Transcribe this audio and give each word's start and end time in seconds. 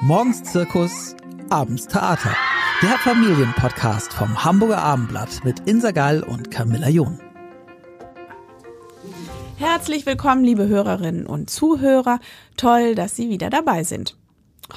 Morgens 0.00 0.44
Zirkus, 0.44 1.16
abends 1.50 1.88
Theater. 1.88 2.30
Der 2.82 2.96
Familienpodcast 2.98 4.12
vom 4.12 4.44
Hamburger 4.44 4.78
Abendblatt 4.78 5.44
mit 5.44 5.58
Insa 5.66 5.90
Gall 5.90 6.22
und 6.22 6.52
Camilla 6.52 6.88
John. 6.88 7.18
Herzlich 9.56 10.06
willkommen, 10.06 10.44
liebe 10.44 10.68
Hörerinnen 10.68 11.26
und 11.26 11.50
Zuhörer. 11.50 12.20
Toll, 12.56 12.94
dass 12.94 13.16
Sie 13.16 13.28
wieder 13.28 13.50
dabei 13.50 13.82
sind. 13.82 14.16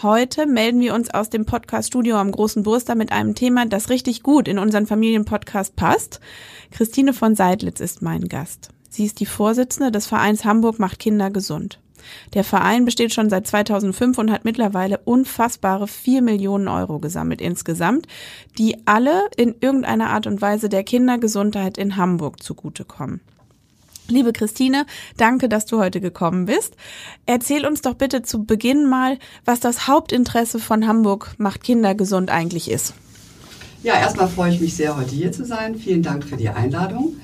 Heute 0.01 0.47
melden 0.47 0.79
wir 0.79 0.95
uns 0.95 1.13
aus 1.13 1.29
dem 1.29 1.45
Podcast-Studio 1.45 2.17
am 2.17 2.31
Großen 2.31 2.63
Burster 2.63 2.95
mit 2.95 3.11
einem 3.11 3.35
Thema, 3.35 3.67
das 3.67 3.91
richtig 3.91 4.23
gut 4.23 4.47
in 4.47 4.57
unseren 4.57 4.87
Familienpodcast 4.87 5.75
passt. 5.75 6.19
Christine 6.71 7.13
von 7.13 7.35
Seidlitz 7.35 7.79
ist 7.79 8.01
mein 8.01 8.27
Gast. 8.27 8.69
Sie 8.89 9.05
ist 9.05 9.19
die 9.19 9.27
Vorsitzende 9.27 9.91
des 9.91 10.07
Vereins 10.07 10.45
Hamburg 10.45 10.79
macht 10.79 10.97
Kinder 10.97 11.29
gesund. 11.29 11.79
Der 12.33 12.43
Verein 12.43 12.85
besteht 12.85 13.13
schon 13.13 13.29
seit 13.29 13.47
2005 13.47 14.17
und 14.17 14.31
hat 14.31 14.45
mittlerweile 14.45 14.99
unfassbare 14.99 15.87
4 15.87 16.21
Millionen 16.21 16.67
Euro 16.67 16.99
gesammelt 16.99 17.41
insgesamt, 17.41 18.07
die 18.57 18.85
alle 18.85 19.29
in 19.37 19.55
irgendeiner 19.59 20.09
Art 20.09 20.27
und 20.27 20.41
Weise 20.41 20.69
der 20.69 20.83
Kindergesundheit 20.83 21.77
in 21.77 21.97
Hamburg 21.97 22.41
zugutekommen. 22.43 23.21
Liebe 24.07 24.33
Christine, 24.33 24.85
danke, 25.17 25.47
dass 25.47 25.65
du 25.65 25.79
heute 25.79 26.01
gekommen 26.01 26.45
bist. 26.45 26.75
Erzähl 27.25 27.65
uns 27.65 27.81
doch 27.81 27.93
bitte 27.93 28.23
zu 28.23 28.43
Beginn 28.43 28.89
mal, 28.89 29.17
was 29.45 29.61
das 29.61 29.87
Hauptinteresse 29.87 30.59
von 30.59 30.87
Hamburg 30.87 31.35
macht 31.37 31.63
Kinder 31.63 31.95
gesund 31.95 32.29
eigentlich 32.29 32.69
ist. 32.69 32.93
Ja, 33.83 33.95
erstmal 33.95 34.27
freue 34.27 34.53
ich 34.53 34.59
mich 34.59 34.75
sehr, 34.75 34.95
heute 34.95 35.15
hier 35.15 35.31
zu 35.31 35.45
sein. 35.45 35.75
Vielen 35.75 36.03
Dank 36.03 36.25
für 36.25 36.37
die 36.37 36.49
Einladung. 36.49 37.15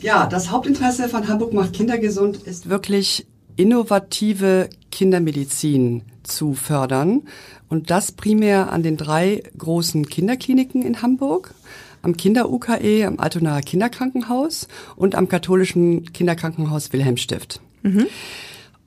Ja, 0.00 0.26
das 0.26 0.50
Hauptinteresse 0.50 1.08
von 1.08 1.28
Hamburg 1.28 1.52
macht 1.52 1.74
Kinder 1.74 1.98
gesund 1.98 2.38
ist 2.38 2.70
wirklich 2.70 3.26
innovative 3.60 4.70
Kindermedizin 4.90 6.02
zu 6.22 6.54
fördern 6.54 7.22
und 7.68 7.90
das 7.90 8.10
primär 8.10 8.72
an 8.72 8.82
den 8.82 8.96
drei 8.96 9.42
großen 9.58 10.08
Kinderkliniken 10.08 10.82
in 10.82 11.02
Hamburg, 11.02 11.54
am 12.00 12.16
Kinder-UKE, 12.16 13.06
am 13.06 13.20
Altonaer 13.20 13.60
Kinderkrankenhaus 13.60 14.66
und 14.96 15.14
am 15.14 15.28
katholischen 15.28 16.10
Kinderkrankenhaus 16.14 16.94
Wilhelmstift. 16.94 17.60
Mhm. 17.82 18.06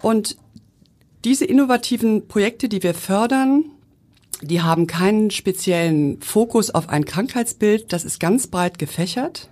Und 0.01 0.37
diese 1.23 1.45
innovativen 1.45 2.27
Projekte, 2.27 2.67
die 2.67 2.81
wir 2.81 2.95
fördern, 2.95 3.65
die 4.41 4.61
haben 4.61 4.87
keinen 4.87 5.29
speziellen 5.29 6.19
Fokus 6.19 6.71
auf 6.71 6.89
ein 6.89 7.05
Krankheitsbild, 7.05 7.93
das 7.93 8.05
ist 8.05 8.19
ganz 8.19 8.47
breit 8.47 8.79
gefächert. 8.79 9.49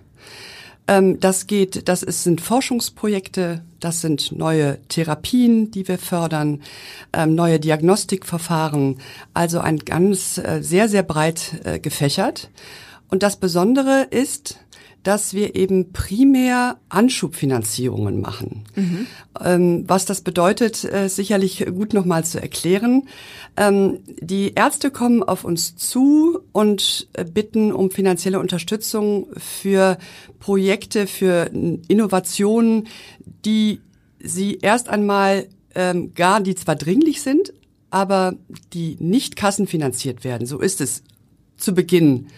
Ähm, 0.88 1.20
das 1.20 1.46
geht, 1.46 1.88
das 1.88 2.02
ist, 2.02 2.24
sind 2.24 2.40
Forschungsprojekte, 2.40 3.62
das 3.80 4.00
sind 4.00 4.32
neue 4.32 4.78
Therapien, 4.88 5.70
die 5.70 5.86
wir 5.86 5.98
fördern, 5.98 6.62
ähm, 7.12 7.34
neue 7.34 7.60
Diagnostikverfahren, 7.60 8.98
also 9.34 9.60
ein 9.60 9.78
ganz 9.78 10.38
äh, 10.38 10.60
sehr, 10.62 10.88
sehr 10.88 11.02
breit 11.02 11.60
äh, 11.64 11.78
gefächert. 11.78 12.50
Und 13.08 13.22
das 13.22 13.36
Besondere 13.36 14.06
ist, 14.10 14.58
dass 15.02 15.34
wir 15.34 15.56
eben 15.56 15.92
primär 15.92 16.78
Anschubfinanzierungen 16.88 18.20
machen. 18.20 18.64
Mhm. 18.74 19.06
Ähm, 19.42 19.84
was 19.88 20.04
das 20.04 20.20
bedeutet, 20.20 20.84
äh, 20.84 21.08
sicherlich 21.08 21.66
gut 21.66 21.92
nochmal 21.92 22.24
zu 22.24 22.40
erklären. 22.40 23.08
Ähm, 23.56 23.98
die 24.20 24.52
Ärzte 24.54 24.90
kommen 24.90 25.22
auf 25.22 25.44
uns 25.44 25.76
zu 25.76 26.40
und 26.52 27.08
äh, 27.14 27.24
bitten 27.24 27.72
um 27.72 27.90
finanzielle 27.90 28.38
Unterstützung 28.38 29.26
für 29.36 29.98
Projekte, 30.38 31.06
für 31.06 31.50
Innovationen, 31.88 32.86
die 33.44 33.80
sie 34.20 34.58
erst 34.58 34.88
einmal 34.88 35.48
ähm, 35.74 36.14
gar, 36.14 36.40
die 36.40 36.54
zwar 36.54 36.76
dringlich 36.76 37.22
sind, 37.22 37.52
aber 37.90 38.34
die 38.72 38.96
nicht 39.00 39.36
kassenfinanziert 39.36 40.24
werden. 40.24 40.46
So 40.46 40.60
ist 40.60 40.80
es 40.80 41.02
zu 41.56 41.74
Beginn 41.74 42.28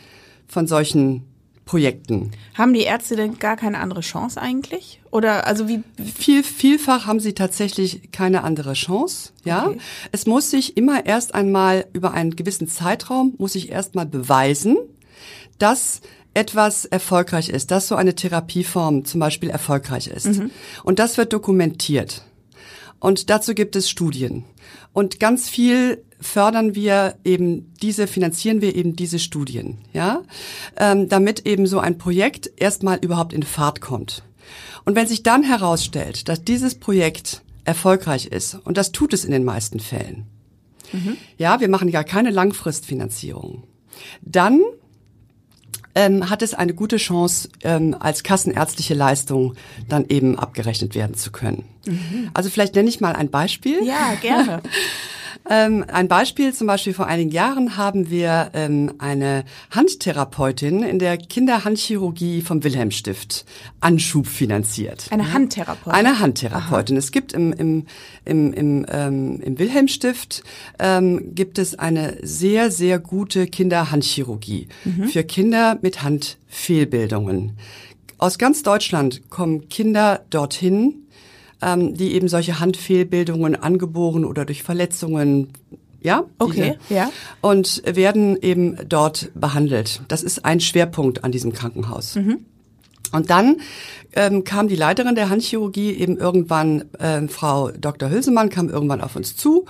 von 0.47 0.67
solchen 0.67 1.25
Projekten. 1.65 2.33
Haben 2.55 2.75
die 2.75 2.83
Ärzte 2.83 3.17
denn 3.17 3.39
gar 3.39 3.57
keine 3.57 3.79
andere 3.79 4.01
Chance 4.01 4.41
eigentlich? 4.41 5.01
Oder 5.11 5.47
also 5.47 5.67
wie? 5.67 5.83
Viel, 6.15 6.43
vielfach 6.43 7.07
haben 7.07 7.21
sie 7.21 7.33
tatsächlich 7.33 8.13
keine 8.13 8.45
andere 8.45 8.75
Chance. 8.75 9.33
Ja, 9.45 9.69
okay. 9.69 9.79
es 10.13 10.27
muss 10.27 10.51
sich 10.51 10.77
immer 10.77 11.07
erst 11.07 11.35
einmal 11.35 11.87
über 11.93 12.13
einen 12.13 12.37
gewissen 12.37 12.69
Zeitraum 12.69 13.35
muss 13.39 13.55
sich 13.55 13.71
erst 13.71 13.95
mal 13.95 14.07
beweisen, 14.07 14.77
dass 15.59 16.03
etwas 16.35 16.85
erfolgreich 16.85 17.49
ist, 17.49 17.71
dass 17.71 17.89
so 17.89 17.95
eine 17.95 18.15
Therapieform 18.15 19.05
zum 19.05 19.21
Beispiel 19.21 19.51
erfolgreich 19.51 20.09
ist. 20.09 20.27
Mhm. 20.27 20.51
Und 20.83 20.99
das 20.99 21.17
wird 21.17 21.33
dokumentiert. 21.33 22.23
Und 22.99 23.31
dazu 23.31 23.55
gibt 23.55 23.77
es 23.77 23.89
Studien. 23.89 24.45
Und 24.93 25.21
ganz 25.21 25.49
viel 25.49 26.04
fördern 26.21 26.75
wir 26.75 27.17
eben 27.25 27.73
diese, 27.83 28.07
finanzieren 28.07 28.61
wir 28.61 28.75
eben 28.75 28.97
diese 28.97 29.19
Studien, 29.19 29.79
ja, 29.93 30.23
ähm, 30.77 31.09
damit 31.09 31.47
eben 31.47 31.67
so 31.67 31.79
ein 31.79 31.99
Projekt 31.99 32.51
erstmal 32.57 32.99
überhaupt 32.99 33.33
in 33.33 33.43
Fahrt 33.43 33.81
kommt. 33.81 34.23
Und 34.85 34.97
wenn 34.97 35.07
sich 35.07 35.23
dann 35.23 35.43
herausstellt, 35.43 36.29
dass 36.29 36.45
dieses 36.45 36.75
Projekt 36.75 37.43
erfolgreich 37.65 38.27
ist, 38.27 38.55
und 38.65 38.77
das 38.77 38.93
tut 38.93 39.13
es 39.13 39.25
in 39.25 39.33
den 39.33 39.45
meisten 39.45 39.81
Fällen, 39.81 40.27
mhm. 40.93 41.17
ja, 41.39 41.61
wir 41.61 41.69
machen 41.69 41.89
ja 41.89 42.05
keine 42.05 42.31
Langfristfinanzierung, 42.31 43.65
dann 44.23 44.61
ähm, 45.95 46.29
hat 46.29 46.43
es 46.43 46.55
eine 46.55 46.75
gute 46.75 46.97
Chance, 46.97 47.49
ähm, 47.63 47.97
als 47.99 48.23
kassenärztliche 48.23 48.95
Leistung 48.95 49.55
dann 49.89 50.07
eben 50.09 50.39
abgerechnet 50.39 50.95
werden 50.95 51.15
zu 51.15 51.31
können. 51.31 51.65
Mhm. 51.87 52.31
Also 52.35 52.51
vielleicht 52.51 52.75
nenne 52.75 52.89
ich 52.89 53.01
mal 53.01 53.15
ein 53.15 53.31
Beispiel. 53.31 53.85
Ja, 53.85 54.15
gerne. 54.21 54.63
Ähm, 55.49 55.85
ein 55.89 56.09
Beispiel, 56.09 56.55
zum 56.55 56.67
Beispiel 56.67 56.95
vor 56.95 57.07
einigen 57.07 57.31
Jahren 57.31 57.77
haben 57.77 58.09
wir 58.09 58.51
ähm, 58.55 58.95
eine 58.99 59.45
Handtherapeutin 59.71 60.83
in 60.83 60.99
der 60.99 61.19
Kinderhandchirurgie 61.19 62.41
vom 62.41 62.65
Wilhelmstift 62.65 63.45
Anschub 63.81 64.27
finanziert. 64.27 65.09
Eine 65.11 65.33
Handtherapeutin? 65.33 65.93
Eine 65.93 66.19
Handtherapeutin. 66.19 66.97
Aha. 66.97 66.99
Es 66.99 67.13
gibt 67.13 67.35
im, 67.35 67.53
im, 67.53 67.87
im, 68.25 68.53
im, 68.55 68.87
ähm, 68.91 69.41
im 69.43 69.59
Wilhelmstift 69.59 70.43
ähm, 70.79 71.35
gibt 71.35 71.59
es 71.59 71.79
eine 71.79 72.17
sehr, 72.23 72.71
sehr 72.71 72.99
gute 72.99 73.47
Kinderhandchirurgie 73.47 74.69
mhm. 74.85 75.09
für 75.09 75.25
Kinder 75.25 75.79
mit 75.83 76.03
Handfehlbildungen. 76.03 77.59
Aus 78.17 78.39
ganz 78.39 78.63
Deutschland 78.63 79.29
kommen 79.29 79.69
Kinder 79.69 80.25
dorthin, 80.31 81.04
ähm, 81.63 81.95
die 81.95 82.15
eben 82.15 82.29
solche 82.29 82.61
Handfehlbildungen 82.61 83.57
angeboren 83.57 84.25
oder 84.25 84.45
durch 84.45 84.63
Verletzungen 84.63 85.53
ja, 86.05 86.25
okay, 86.39 86.77
diese, 86.89 86.95
ja. 86.95 87.11
und 87.41 87.83
werden 87.87 88.37
eben 88.41 88.77
dort 88.89 89.31
behandelt. 89.35 90.03
Das 90.09 90.23
ist 90.23 90.45
ein 90.45 90.61
Schwerpunkt 90.61 91.25
an 91.25 91.33
diesem 91.33 91.55
Krankenhaus. 91.55 92.17
Mhm. 92.17 92.45
Und 93.11 93.31
dann 93.31 93.57
ähm, 94.15 94.45
kam 94.45 94.69
die 94.69 94.77
Leiterin 94.77 95.15
der 95.15 95.31
Handchirurgie 95.31 95.93
eben 95.93 96.19
irgendwann, 96.19 96.85
äh, 96.99 97.27
Frau 97.29 97.71
Dr. 97.71 98.11
Hülsemann 98.11 98.51
kam 98.51 98.69
irgendwann 98.69 99.01
auf 99.01 99.17
uns 99.17 99.35
zu 99.35 99.65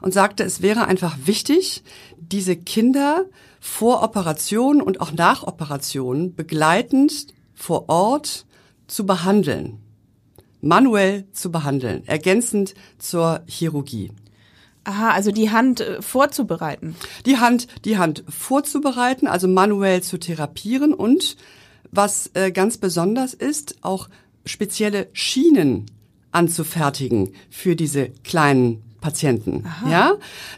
und 0.00 0.14
sagte, 0.14 0.44
es 0.44 0.62
wäre 0.62 0.86
einfach 0.86 1.16
wichtig, 1.24 1.82
diese 2.18 2.56
Kinder 2.56 3.24
vor 3.58 4.02
Operation 4.02 4.80
und 4.80 5.00
auch 5.00 5.12
nach 5.12 5.42
Operation 5.42 6.34
begleitend 6.36 7.26
vor 7.54 7.88
Ort 7.88 8.46
zu 8.86 9.06
behandeln 9.06 9.78
manuell 10.60 11.24
zu 11.32 11.50
behandeln, 11.50 12.06
ergänzend 12.06 12.74
zur 12.98 13.42
Chirurgie. 13.46 14.10
Aha, 14.84 15.10
also 15.10 15.30
die 15.30 15.50
Hand 15.50 15.80
äh, 15.80 16.00
vorzubereiten. 16.00 16.96
Die 17.26 17.38
Hand, 17.38 17.66
die 17.84 17.98
Hand 17.98 18.24
vorzubereiten, 18.28 19.26
also 19.26 19.46
manuell 19.46 20.02
zu 20.02 20.18
therapieren 20.18 20.94
und 20.94 21.36
was 21.90 22.30
äh, 22.34 22.50
ganz 22.50 22.78
besonders 22.78 23.34
ist, 23.34 23.76
auch 23.82 24.08
spezielle 24.46 25.08
Schienen 25.12 25.86
anzufertigen 26.32 27.32
für 27.50 27.76
diese 27.76 28.10
kleinen 28.24 28.82
Patienten. 29.00 29.64
Aha. 29.66 29.90
Ja, 29.90 30.12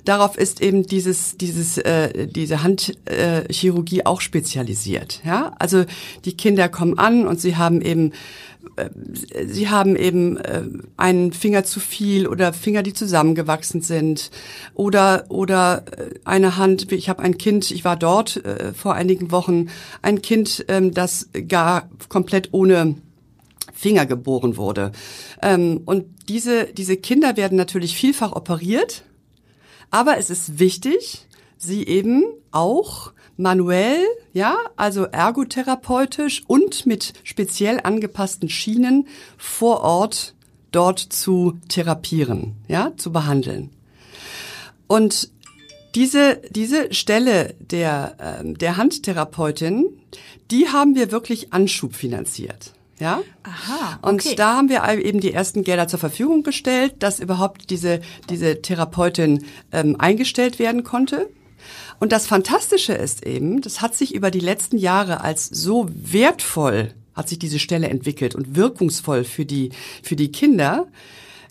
darauf 0.05 0.37
ist 0.37 0.61
eben 0.61 0.85
dieses 0.85 1.37
dieses 1.37 1.79
äh, 1.79 2.27
diese 2.27 2.63
Handchirurgie 2.63 4.01
äh, 4.01 4.05
auch 4.05 4.21
spezialisiert. 4.21 5.21
Ja, 5.25 5.53
also 5.59 5.85
die 6.25 6.37
Kinder 6.37 6.69
kommen 6.69 6.99
an 6.99 7.27
und 7.27 7.41
sie 7.41 7.57
haben 7.57 7.81
eben 7.81 8.13
sie 9.47 9.69
haben 9.69 9.97
eben 9.97 10.37
äh, 10.39 10.63
einen 10.97 11.33
Finger 11.33 11.65
zu 11.65 11.81
viel 11.81 12.27
oder 12.27 12.53
Finger, 12.53 12.83
die 12.83 12.93
zusammengewachsen 12.93 13.83
sind 13.83 14.31
oder 14.75 15.27
oder 15.29 15.85
äh, 15.97 16.15
eine 16.25 16.57
Hand. 16.57 16.91
Ich 16.93 17.09
habe 17.09 17.23
ein 17.23 17.39
Kind, 17.39 17.71
ich 17.71 17.85
war 17.85 17.97
dort 17.97 18.45
äh, 18.45 18.73
vor 18.73 18.95
einigen 18.95 19.31
Wochen, 19.31 19.69
ein 20.01 20.23
Kind, 20.23 20.65
ähm, 20.69 20.93
das 20.93 21.29
gar 21.49 21.91
komplett 22.09 22.51
ohne 22.53 22.97
Finger 23.73 24.07
geboren 24.07 24.57
wurde. 24.57 24.93
Ähm, 25.43 25.83
und 25.85 26.07
diese 26.29 26.67
diese 26.67 26.97
Kinder 26.97 27.37
werden 27.37 27.57
natürlich 27.57 27.97
vielfach 27.97 28.33
operiert, 28.33 29.05
aber 29.91 30.19
es 30.19 30.31
ist 30.31 30.59
wichtig, 30.59 31.27
sie 31.63 31.87
eben 31.87 32.25
auch 32.51 33.13
manuell, 33.37 34.05
ja, 34.33 34.57
also 34.77 35.05
ergotherapeutisch 35.05 36.43
und 36.47 36.87
mit 36.87 37.15
speziell 37.25 37.81
angepassten 37.83 38.49
Schienen 38.49 39.09
vor 39.39 39.81
Ort 39.81 40.35
dort 40.71 40.99
zu 40.99 41.59
therapieren, 41.69 42.57
ja, 42.69 42.93
zu 42.97 43.13
behandeln. 43.13 43.71
Und 44.87 45.31
diese, 45.95 46.41
diese 46.51 46.93
Stelle 46.95 47.55
der, 47.61 48.17
ähm, 48.21 48.57
der 48.57 48.77
Handtherapeutin, 48.77 49.87
die 50.51 50.69
haben 50.69 50.95
wir 50.95 51.13
wirklich 51.13 51.53
anschubfinanziert. 51.53 52.73
Ja? 52.99 53.23
Aha. 53.43 53.99
Okay. 54.01 54.09
Und 54.09 54.39
da 54.39 54.57
haben 54.57 54.69
wir 54.69 54.87
eben 55.05 55.21
die 55.21 55.33
ersten 55.33 55.65
Gelder 55.65 55.89
zur 55.89 55.99
Verfügung 55.99 56.43
gestellt, 56.43 56.95
dass 57.01 57.21
überhaupt 57.21 57.71
diese, 57.71 58.01
diese 58.31 58.63
Therapeutin 58.63 59.45
ähm, 59.73 59.97
eingestellt 59.99 60.59
werden 60.59 60.85
konnte. 60.85 61.29
Und 62.01 62.13
das 62.13 62.27
Fantastische 62.27 62.93
ist 62.93 63.27
eben, 63.27 63.61
das 63.61 63.81
hat 63.81 63.95
sich 63.95 64.15
über 64.15 64.31
die 64.31 64.41
letzten 64.41 64.79
Jahre 64.79 65.21
als 65.21 65.47
so 65.47 65.89
wertvoll 65.93 66.95
hat 67.15 67.29
sich 67.29 67.39
diese 67.39 67.59
Stelle 67.59 67.89
entwickelt 67.89 68.35
und 68.35 68.57
wirkungsvoll 68.57 69.25
für 69.25 69.45
die, 69.45 69.71
für 70.03 70.17
die 70.17 70.33
Kinder, 70.33 70.87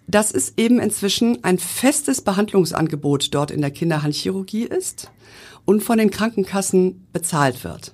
dass 0.08 0.34
es 0.34 0.54
eben 0.58 0.80
inzwischen 0.80 1.44
ein 1.44 1.60
festes 1.60 2.22
Behandlungsangebot 2.22 3.34
dort 3.34 3.52
in 3.52 3.62
der 3.62 3.72
Kinderhandchirurgie 3.72 4.64
ist 4.64 5.12
und 5.66 5.84
von 5.84 5.98
den 5.98 6.12
Krankenkassen 6.12 7.08
bezahlt 7.14 7.64
wird. 7.64 7.94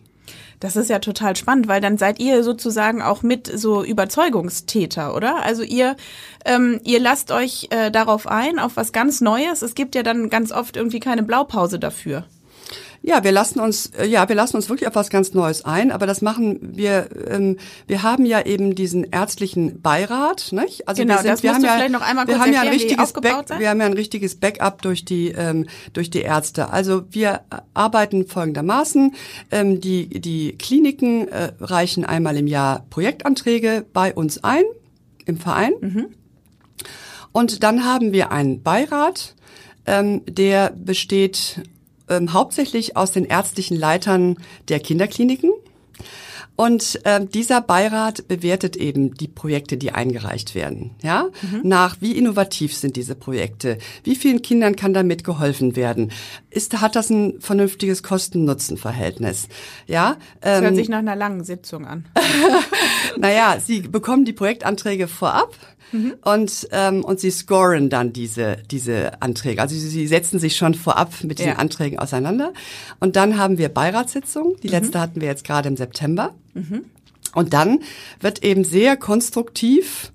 Das 0.59 0.75
ist 0.75 0.89
ja 0.89 0.97
total 0.97 1.35
spannend, 1.35 1.67
weil 1.67 1.81
dann 1.81 1.99
seid 1.99 2.19
ihr 2.19 2.43
sozusagen 2.43 3.03
auch 3.03 3.21
mit 3.21 3.45
so 3.45 3.83
Überzeugungstäter, 3.83 5.13
oder? 5.15 5.43
Also 5.43 5.61
ihr, 5.61 5.95
ähm, 6.45 6.79
ihr 6.83 6.99
lasst 6.99 7.31
euch 7.31 7.67
äh, 7.69 7.91
darauf 7.91 8.25
ein, 8.25 8.57
auf 8.57 8.75
was 8.75 8.91
ganz 8.91 9.21
Neues. 9.21 9.61
Es 9.61 9.75
gibt 9.75 9.93
ja 9.93 10.01
dann 10.01 10.31
ganz 10.31 10.51
oft 10.51 10.75
irgendwie 10.75 10.99
keine 10.99 11.21
Blaupause 11.21 11.77
dafür. 11.77 12.25
Ja, 13.07 13.23
wir 13.23 13.31
lassen 13.31 13.61
uns, 13.61 13.85
äh, 13.97 14.05
ja, 14.05 14.27
wir 14.27 14.35
lassen 14.35 14.57
uns 14.57 14.67
wirklich 14.67 14.85
auf 14.85 14.95
was 14.95 15.09
ganz 15.09 15.33
Neues 15.33 15.63
ein, 15.63 15.93
aber 15.93 16.05
das 16.05 16.21
machen 16.21 16.59
wir, 16.61 17.07
ähm, 17.29 17.55
wir 17.87 18.03
haben 18.03 18.25
ja 18.25 18.45
eben 18.45 18.75
diesen 18.75 19.05
ärztlichen 19.05 19.81
Beirat, 19.81 20.51
nicht? 20.51 20.89
Also 20.89 21.03
genau, 21.03 21.13
wir 21.13 21.21
sind, 21.21 21.31
das 21.31 21.43
wir 21.43 21.53
haben 21.53 21.63
ja, 21.63 21.75
vielleicht 21.75 21.93
noch 21.93 22.01
einmal 22.01 22.27
wir 22.27 22.37
haben 22.37 22.51
ja 22.51 22.63
ein 22.63 22.67
richtiges 22.67 23.13
Back, 23.13 23.45
wir 23.59 23.69
haben 23.69 23.79
ja 23.79 23.85
ein 23.85 23.93
richtiges 23.93 24.35
Backup 24.35 24.81
durch 24.81 25.05
die, 25.05 25.29
ähm, 25.29 25.67
durch 25.93 26.09
die 26.09 26.19
Ärzte. 26.19 26.69
Also 26.73 27.05
wir 27.09 27.43
arbeiten 27.73 28.27
folgendermaßen, 28.27 29.15
ähm, 29.51 29.79
die, 29.79 30.09
die 30.19 30.57
Kliniken 30.57 31.29
äh, 31.29 31.53
reichen 31.61 32.03
einmal 32.03 32.35
im 32.35 32.47
Jahr 32.47 32.85
Projektanträge 32.89 33.85
bei 33.93 34.13
uns 34.13 34.43
ein, 34.43 34.63
im 35.25 35.37
Verein. 35.37 35.71
Mhm. 35.79 36.07
Und 37.31 37.63
dann 37.63 37.85
haben 37.85 38.11
wir 38.11 38.33
einen 38.33 38.63
Beirat, 38.63 39.33
ähm, 39.85 40.23
der 40.25 40.73
besteht 40.75 41.61
ähm, 42.09 42.33
hauptsächlich 42.33 42.97
aus 42.97 43.11
den 43.11 43.25
ärztlichen 43.25 43.77
Leitern 43.77 44.37
der 44.67 44.79
Kinderkliniken. 44.79 45.51
Und 46.57 46.99
äh, 47.05 47.23
dieser 47.23 47.61
Beirat 47.61 48.27
bewertet 48.27 48.75
eben 48.75 49.13
die 49.13 49.27
Projekte, 49.27 49.77
die 49.77 49.91
eingereicht 49.91 50.55
werden. 50.55 50.95
Ja, 51.03 51.27
mhm. 51.43 51.61
nach 51.63 51.97
wie 52.01 52.17
innovativ 52.17 52.75
sind 52.75 52.95
diese 52.95 53.13
Projekte? 53.13 53.77
Wie 54.03 54.15
vielen 54.15 54.41
Kindern 54.41 54.75
kann 54.75 54.91
damit 54.91 55.23
geholfen 55.23 55.75
werden? 55.75 56.11
Ist 56.49 56.81
hat 56.81 56.95
das 56.95 57.11
ein 57.11 57.39
vernünftiges 57.39 58.01
Kosten-Nutzen-Verhältnis? 58.01 59.49
Ja, 59.85 60.17
das 60.41 60.57
ähm, 60.57 60.63
hört 60.63 60.75
sich 60.77 60.89
nach 60.89 60.97
einer 60.97 61.15
langen 61.15 61.43
Sitzung 61.43 61.85
an. 61.85 62.05
naja, 63.17 63.57
Sie 63.63 63.81
bekommen 63.81 64.25
die 64.25 64.33
Projektanträge 64.33 65.07
vorab. 65.07 65.55
Mhm. 65.91 66.13
Und, 66.23 66.67
ähm, 66.71 67.03
und 67.03 67.19
sie 67.19 67.31
scoren 67.31 67.89
dann 67.89 68.13
diese, 68.13 68.57
diese 68.69 69.21
Anträge. 69.21 69.61
Also 69.61 69.75
sie, 69.75 69.87
sie 69.87 70.07
setzen 70.07 70.39
sich 70.39 70.55
schon 70.55 70.73
vorab 70.73 71.23
mit 71.23 71.39
den 71.39 71.47
ja. 71.47 71.55
Anträgen 71.55 71.99
auseinander. 71.99 72.53
Und 72.99 73.15
dann 73.15 73.37
haben 73.37 73.57
wir 73.57 73.69
Beiratssitzungen. 73.69 74.55
Die 74.61 74.67
mhm. 74.67 74.73
letzte 74.73 74.99
hatten 74.99 75.21
wir 75.21 75.27
jetzt 75.27 75.43
gerade 75.43 75.69
im 75.69 75.77
September. 75.77 76.33
Mhm. 76.53 76.85
Und 77.33 77.53
dann 77.53 77.79
wird 78.19 78.43
eben 78.43 78.63
sehr 78.63 78.97
konstruktiv 78.97 80.11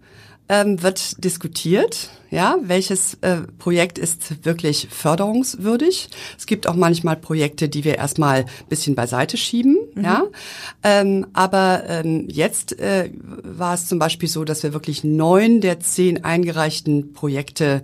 ähm, 0.49 0.83
wird 0.83 1.23
diskutiert 1.25 2.11
ja, 2.33 2.57
welches 2.63 3.19
äh, 3.21 3.43
Projekt 3.59 3.99
ist 3.99 4.45
wirklich 4.47 4.89
förderungswürdig? 4.91 6.09
Es 6.39 6.47
gibt 6.47 6.67
auch 6.67 6.75
manchmal 6.75 7.17
Projekte, 7.17 7.69
die 7.69 7.85
wir 7.85 7.99
erstmal 7.99 8.47
bisschen 8.71 8.95
beiseite 8.95 9.37
schieben, 9.37 9.77
mhm. 9.95 10.05
ja. 10.05 10.23
Ähm, 10.83 11.27
aber 11.35 11.83
ähm, 11.89 12.27
jetzt 12.29 12.81
äh, 12.81 13.11
war 13.43 13.75
es 13.75 13.87
zum 13.87 13.99
Beispiel 13.99 14.31
so, 14.31 14.45
dass 14.45 14.63
wir 14.63 14.73
wirklich 14.73 15.05
neun 15.05 15.61
der 15.61 15.81
zehn 15.81 16.25
eingereichten 16.25 17.13
Projekte 17.13 17.83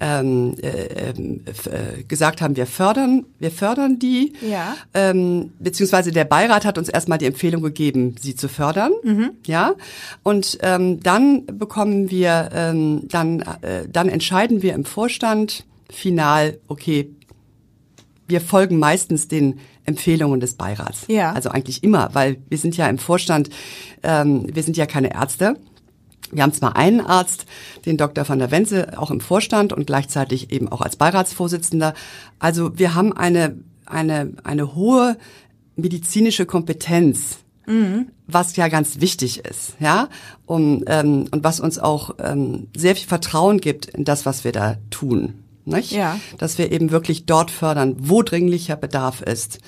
ähm, 0.00 0.54
äh, 0.60 0.68
ähm, 1.16 1.44
äh, 1.46 2.02
gesagt 2.02 2.42
haben, 2.42 2.56
wir 2.56 2.66
fördern, 2.66 3.24
wir 3.38 3.50
fördern 3.50 3.98
die. 3.98 4.34
Ja. 4.46 4.76
Ähm, 4.92 5.52
beziehungsweise 5.58 6.12
der 6.12 6.26
Beirat 6.26 6.66
hat 6.66 6.76
uns 6.76 6.90
erstmal 6.90 7.16
die 7.16 7.26
Empfehlung 7.26 7.62
gegeben, 7.62 8.16
sie 8.20 8.34
zu 8.34 8.48
fördern, 8.48 8.92
mhm. 9.02 9.30
ja. 9.46 9.74
Und 10.22 10.58
ähm, 10.60 11.00
dann 11.00 11.46
bekommen 11.46 12.10
wir 12.10 12.50
ähm, 12.52 13.08
dann 13.08 13.40
äh, 13.62 13.77
dann 13.86 14.08
entscheiden 14.08 14.62
wir 14.62 14.74
im 14.74 14.84
Vorstand 14.84 15.64
final, 15.90 16.58
okay, 16.68 17.10
wir 18.26 18.40
folgen 18.40 18.78
meistens 18.78 19.28
den 19.28 19.58
Empfehlungen 19.84 20.40
des 20.40 20.54
Beirats. 20.54 21.06
Ja. 21.08 21.32
Also 21.32 21.48
eigentlich 21.50 21.82
immer, 21.82 22.10
weil 22.12 22.36
wir 22.48 22.58
sind 22.58 22.76
ja 22.76 22.86
im 22.88 22.98
Vorstand, 22.98 23.48
ähm, 24.02 24.46
wir 24.52 24.62
sind 24.62 24.76
ja 24.76 24.86
keine 24.86 25.14
Ärzte. 25.14 25.56
Wir 26.30 26.42
haben 26.42 26.52
zwar 26.52 26.76
einen 26.76 27.00
Arzt, 27.00 27.46
den 27.86 27.96
Dr. 27.96 28.28
van 28.28 28.38
der 28.38 28.50
Wenze, 28.50 28.98
auch 28.98 29.10
im 29.10 29.20
Vorstand 29.20 29.72
und 29.72 29.86
gleichzeitig 29.86 30.52
eben 30.52 30.68
auch 30.68 30.82
als 30.82 30.96
Beiratsvorsitzender. 30.96 31.94
Also 32.38 32.78
wir 32.78 32.94
haben 32.94 33.14
eine, 33.14 33.56
eine, 33.86 34.34
eine 34.44 34.74
hohe 34.74 35.16
medizinische 35.74 36.44
Kompetenz 36.44 37.38
Mhm. 37.68 38.08
Was 38.26 38.56
ja 38.56 38.68
ganz 38.68 39.00
wichtig 39.00 39.44
ist, 39.44 39.74
ja, 39.78 40.08
um, 40.46 40.82
ähm, 40.86 41.26
und 41.30 41.44
was 41.44 41.60
uns 41.60 41.78
auch 41.78 42.14
ähm, 42.18 42.68
sehr 42.76 42.96
viel 42.96 43.06
Vertrauen 43.06 43.58
gibt 43.60 43.86
in 43.86 44.04
das, 44.04 44.26
was 44.26 44.44
wir 44.44 44.52
da 44.52 44.76
tun. 44.90 45.34
Nicht? 45.64 45.92
Ja. 45.92 46.18
Dass 46.38 46.56
wir 46.56 46.72
eben 46.72 46.90
wirklich 46.90 47.26
dort 47.26 47.50
fördern, 47.50 47.94
wo 47.98 48.22
dringlicher 48.22 48.76
Bedarf 48.76 49.20
ist 49.20 49.58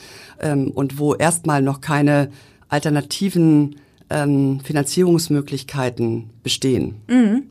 ähm, 0.41 0.70
und 0.70 0.99
wo 0.99 1.14
erstmal 1.14 1.61
noch 1.61 1.82
keine 1.82 2.31
alternativen 2.69 3.76
ähm, 4.08 4.61
Finanzierungsmöglichkeiten 4.61 6.31
bestehen. 6.43 6.96
Mhm. 7.06 7.43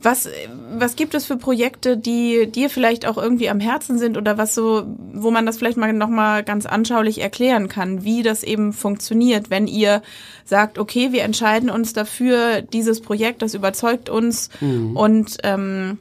Was, 0.00 0.28
was 0.76 0.94
gibt 0.94 1.14
es 1.14 1.26
für 1.26 1.36
Projekte, 1.36 1.96
die 1.96 2.48
dir 2.50 2.70
vielleicht 2.70 3.04
auch 3.04 3.18
irgendwie 3.18 3.48
am 3.48 3.58
Herzen 3.58 3.98
sind 3.98 4.16
oder 4.16 4.38
was 4.38 4.54
so, 4.54 4.84
wo 5.12 5.32
man 5.32 5.44
das 5.44 5.58
vielleicht 5.58 5.76
mal 5.76 5.92
nochmal 5.92 6.44
ganz 6.44 6.66
anschaulich 6.66 7.20
erklären 7.20 7.68
kann, 7.68 8.04
wie 8.04 8.22
das 8.22 8.44
eben 8.44 8.72
funktioniert, 8.72 9.50
wenn 9.50 9.66
ihr 9.66 10.02
sagt, 10.44 10.78
okay, 10.78 11.12
wir 11.12 11.22
entscheiden 11.22 11.68
uns 11.68 11.94
dafür, 11.94 12.62
dieses 12.62 13.00
Projekt, 13.00 13.42
das 13.42 13.54
überzeugt 13.54 14.08
uns 14.08 14.50
mhm. 14.60 14.96
und 14.96 15.38
ähm, 15.42 15.98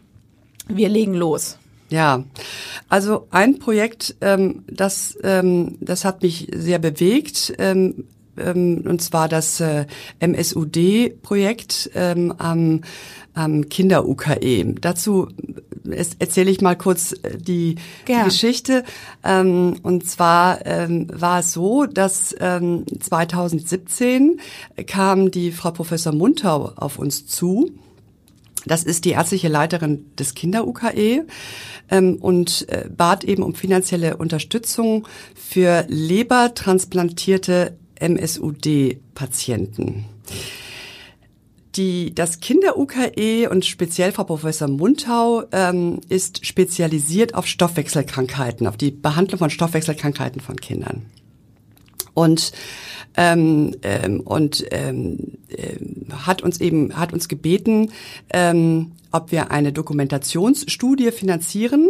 wir 0.68 0.90
legen 0.90 1.16
los. 1.16 1.58
Ja, 1.90 2.24
also 2.90 3.28
ein 3.32 3.60
Projekt, 3.60 4.16
ähm, 4.22 4.64
das, 4.68 5.18
ähm, 5.24 5.78
das 5.80 6.04
hat 6.06 6.22
mich 6.22 6.50
sehr 6.54 6.80
bewegt, 6.80 7.54
ähm, 7.58 8.06
ähm, 8.40 8.84
und 8.88 9.02
zwar 9.02 9.28
das 9.28 9.60
äh, 9.60 9.86
MSUD-Projekt 10.20 11.92
ähm, 11.96 12.34
am 12.38 12.82
am 13.38 13.70
Kinder-UKE. 13.70 14.76
Dazu 14.82 15.28
erzähle 16.20 16.52
ich 16.52 16.62
mal 16.62 16.76
kurz 16.76 17.14
äh, 17.14 17.38
die, 17.38 17.76
die 18.08 18.24
Geschichte. 18.24 18.84
Ähm, 19.24 19.76
und 19.84 20.10
zwar 20.10 20.66
ähm, 20.66 21.08
war 21.14 21.40
es 21.40 21.54
so, 21.54 21.86
dass 21.86 22.36
ähm, 22.40 22.84
2017 23.00 24.40
kam 24.88 25.32
die 25.32 25.52
Frau 25.52 25.72
Professor 25.72 26.14
Muntau 26.14 26.74
auf 26.76 26.98
uns 26.98 27.28
zu. 27.28 27.72
Das 28.66 28.84
ist 28.84 29.06
die 29.06 29.12
ärztliche 29.12 29.48
Leiterin 29.48 30.06
des 30.18 30.34
Kinder-UKE 30.34 31.26
ähm, 31.90 32.16
und 32.20 32.68
äh, 32.70 32.90
bat 32.90 33.24
eben 33.24 33.44
um 33.44 33.56
finanzielle 33.56 34.18
Unterstützung 34.18 35.08
für 35.36 35.86
lebertransplantierte 35.88 37.78
MSUD-Patienten. 38.00 40.06
Die, 41.76 42.16
das 42.16 42.40
Kinder-UKE 42.40 43.50
und 43.50 43.66
speziell 43.66 44.12
Frau 44.12 44.24
Professor 44.24 44.68
Muntau 44.68 45.44
ähm, 45.52 46.02
ist 46.10 46.46
spezialisiert 46.46 47.36
auf 47.36 47.46
Stoffwechselkrankheiten, 47.46 48.66
auf 48.66 48.78
die 48.78 48.92
Behandlung 48.92 49.38
von 49.38 49.52
Stoffwechselkrankheiten 49.52 50.42
von 50.42 50.56
Kindern. 50.56 51.06
Und 52.16 52.52
ähm, 53.16 53.76
ähm, 53.82 54.22
und 54.22 54.66
ähm, 54.72 55.38
äh, 55.50 55.76
hat 56.14 56.42
uns 56.42 56.62
eben 56.62 56.96
hat 56.96 57.14
uns 57.14 57.28
gebeten, 57.28 57.92
ähm, 58.32 58.94
ob 59.12 59.32
wir 59.32 59.52
eine 59.52 59.74
Dokumentationsstudie 59.74 61.12
finanzieren 61.12 61.90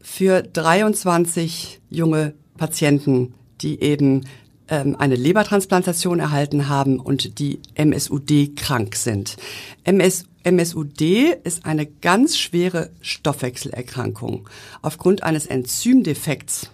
für 0.00 0.42
23 0.42 1.80
junge 1.90 2.34
Patienten, 2.56 3.34
die 3.60 3.80
eben 3.80 4.24
ähm, 4.70 4.96
eine 4.98 5.16
Lebertransplantation 5.16 6.20
erhalten 6.20 6.68
haben 6.68 6.98
und 6.98 7.38
die 7.38 7.60
MSUD 7.74 8.56
krank 8.56 8.94
sind. 8.96 9.36
MS, 9.84 10.24
MSUD 10.44 11.00
ist 11.44 11.66
eine 11.66 11.86
ganz 11.86 12.38
schwere 12.38 12.90
Stoffwechselerkrankung 13.02 14.48
aufgrund 14.80 15.22
eines 15.22 15.46
Enzymdefekts. 15.46 16.70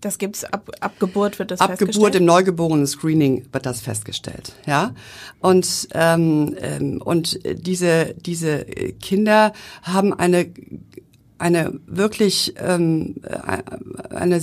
Das 0.00 0.18
gibt's 0.18 0.44
ab, 0.44 0.70
ab 0.80 0.98
Geburt 1.00 1.38
wird 1.38 1.50
das 1.50 1.60
ab 1.60 1.70
festgestellt? 1.70 1.96
Ab 1.96 2.12
Geburt 2.12 2.14
im 2.14 2.24
neugeborenen 2.24 2.86
Screening 2.86 3.46
wird 3.52 3.66
das 3.66 3.80
festgestellt, 3.80 4.54
ja. 4.64 4.94
Und 5.40 5.88
ähm, 5.92 6.56
ähm, 6.60 7.02
und 7.02 7.40
diese 7.44 8.14
diese 8.14 8.64
Kinder 9.00 9.52
haben 9.82 10.14
eine 10.14 10.52
eine 11.38 11.78
wirklich 11.86 12.54
ähm, 12.58 13.16
äh, 13.22 14.14
eine 14.14 14.40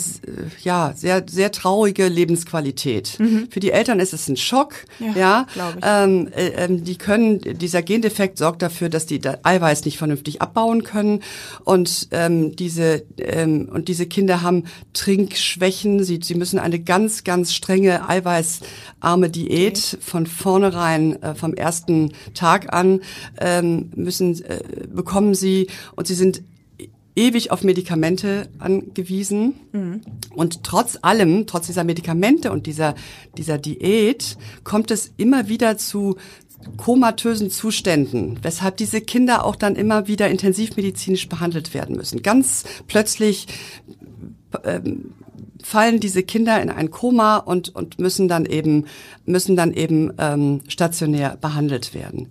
ja 0.64 0.94
sehr 0.96 1.26
sehr 1.30 1.52
traurige 1.52 2.08
Lebensqualität. 2.08 3.20
Mhm. 3.20 3.48
Für 3.52 3.60
die 3.60 3.72
Eltern 3.72 4.00
ist 4.00 4.14
es 4.14 4.28
ein 4.30 4.38
Schock, 4.38 4.76
ja. 5.00 5.46
ja. 5.56 6.04
Ähm, 6.04 6.30
äh, 6.36 6.48
ähm, 6.56 6.84
die 6.84 6.98
können 6.98 7.40
dieser 7.42 7.82
Gendefekt 7.82 8.38
sorgt 8.38 8.62
dafür, 8.62 8.90
dass 8.90 9.06
die 9.06 9.22
Eiweiß 9.44 9.86
nicht 9.86 9.98
vernünftig 9.98 10.42
abbauen 10.42 10.84
können 10.84 11.22
und 11.66 12.08
ähm, 12.12 12.56
diese 12.56 13.04
ähm, 13.18 13.70
und 13.72 13.88
diese 13.90 14.06
Kinder 14.06 14.42
haben 14.42 14.64
Trinkschwächen. 14.94 16.04
Sie 16.04 16.20
sie 16.24 16.36
müssen 16.36 16.60
eine 16.60 16.80
ganz 16.80 17.24
ganz 17.24 17.54
strenge 17.54 18.08
eiweißarme 18.08 19.30
Diät 19.30 19.96
okay. 19.96 19.98
von 20.02 20.26
vornherein 20.28 21.22
äh, 21.22 21.36
vom 21.36 21.54
ersten 21.54 22.14
Tag 22.34 22.74
an 22.74 23.02
ähm, 23.40 23.92
müssen 23.96 24.44
äh, 24.46 24.62
bekommen 24.88 25.36
sie 25.36 25.68
und 25.96 26.08
sie 26.08 26.16
sind 26.16 26.44
ewig 27.16 27.52
auf 27.52 27.64
Medikamente 27.64 28.50
angewiesen. 28.60 29.56
Mhm. 29.72 30.02
Und 30.32 30.64
trotz 30.64 31.00
allem, 31.02 31.48
trotz 31.48 31.68
dieser 31.68 31.84
Medikamente 31.84 32.52
und 32.52 32.68
dieser, 32.68 32.96
dieser 33.38 33.58
Diät, 33.58 34.38
kommt 34.64 34.92
es 34.92 35.14
immer 35.18 35.48
wieder 35.48 35.78
zu 35.78 36.18
komatösen 36.78 37.50
Zuständen, 37.50 38.40
weshalb 38.42 38.78
diese 38.78 39.02
Kinder 39.02 39.46
auch 39.46 39.56
dann 39.56 39.76
immer 39.76 40.08
wieder 40.08 40.30
intensivmedizinisch 40.30 41.30
behandelt 41.30 41.74
werden 41.74 41.96
müssen. 41.96 42.22
Ganz 42.22 42.64
plötzlich 42.88 43.48
ähm, 44.64 45.14
fallen 45.62 46.00
diese 46.00 46.24
Kinder 46.24 46.62
in 46.62 46.70
ein 46.70 46.92
Koma 46.92 47.38
und, 47.38 47.76
und 47.76 48.00
müssen 48.00 48.28
dann 48.28 48.46
eben, 48.46 48.86
müssen 49.26 49.56
dann 49.56 49.74
eben 49.74 50.14
ähm, 50.18 50.62
stationär 50.68 51.38
behandelt 51.40 51.94
werden. 51.94 52.30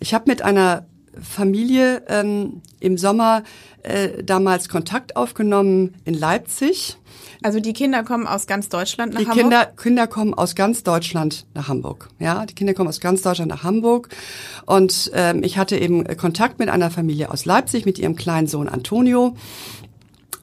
Ich 0.00 0.12
habe 0.14 0.30
mit 0.30 0.42
einer 0.42 0.86
Familie 1.22 2.02
ähm, 2.08 2.62
im 2.80 2.98
Sommer 2.98 3.42
äh, 3.82 4.22
damals 4.22 4.68
Kontakt 4.68 5.16
aufgenommen 5.16 5.94
in 6.04 6.14
Leipzig. 6.14 6.96
Also 7.42 7.60
die 7.60 7.74
Kinder 7.74 8.02
kommen 8.02 8.26
aus 8.26 8.46
ganz 8.46 8.68
Deutschland 8.70 9.12
nach 9.12 9.20
die 9.20 9.26
Hamburg? 9.26 9.36
Die 9.36 9.42
Kinder, 9.42 9.66
Kinder 9.76 10.06
kommen 10.06 10.34
aus 10.34 10.54
ganz 10.54 10.82
Deutschland 10.82 11.46
nach 11.54 11.68
Hamburg. 11.68 12.08
Ja, 12.18 12.46
die 12.46 12.54
Kinder 12.54 12.72
kommen 12.72 12.88
aus 12.88 13.00
ganz 13.00 13.22
Deutschland 13.22 13.50
nach 13.50 13.62
Hamburg. 13.62 14.08
Und 14.64 15.10
ähm, 15.14 15.42
ich 15.42 15.58
hatte 15.58 15.76
eben 15.76 16.04
Kontakt 16.16 16.58
mit 16.58 16.70
einer 16.70 16.90
Familie 16.90 17.30
aus 17.30 17.44
Leipzig, 17.44 17.84
mit 17.84 17.98
ihrem 17.98 18.16
kleinen 18.16 18.46
Sohn 18.46 18.68
Antonio. 18.68 19.36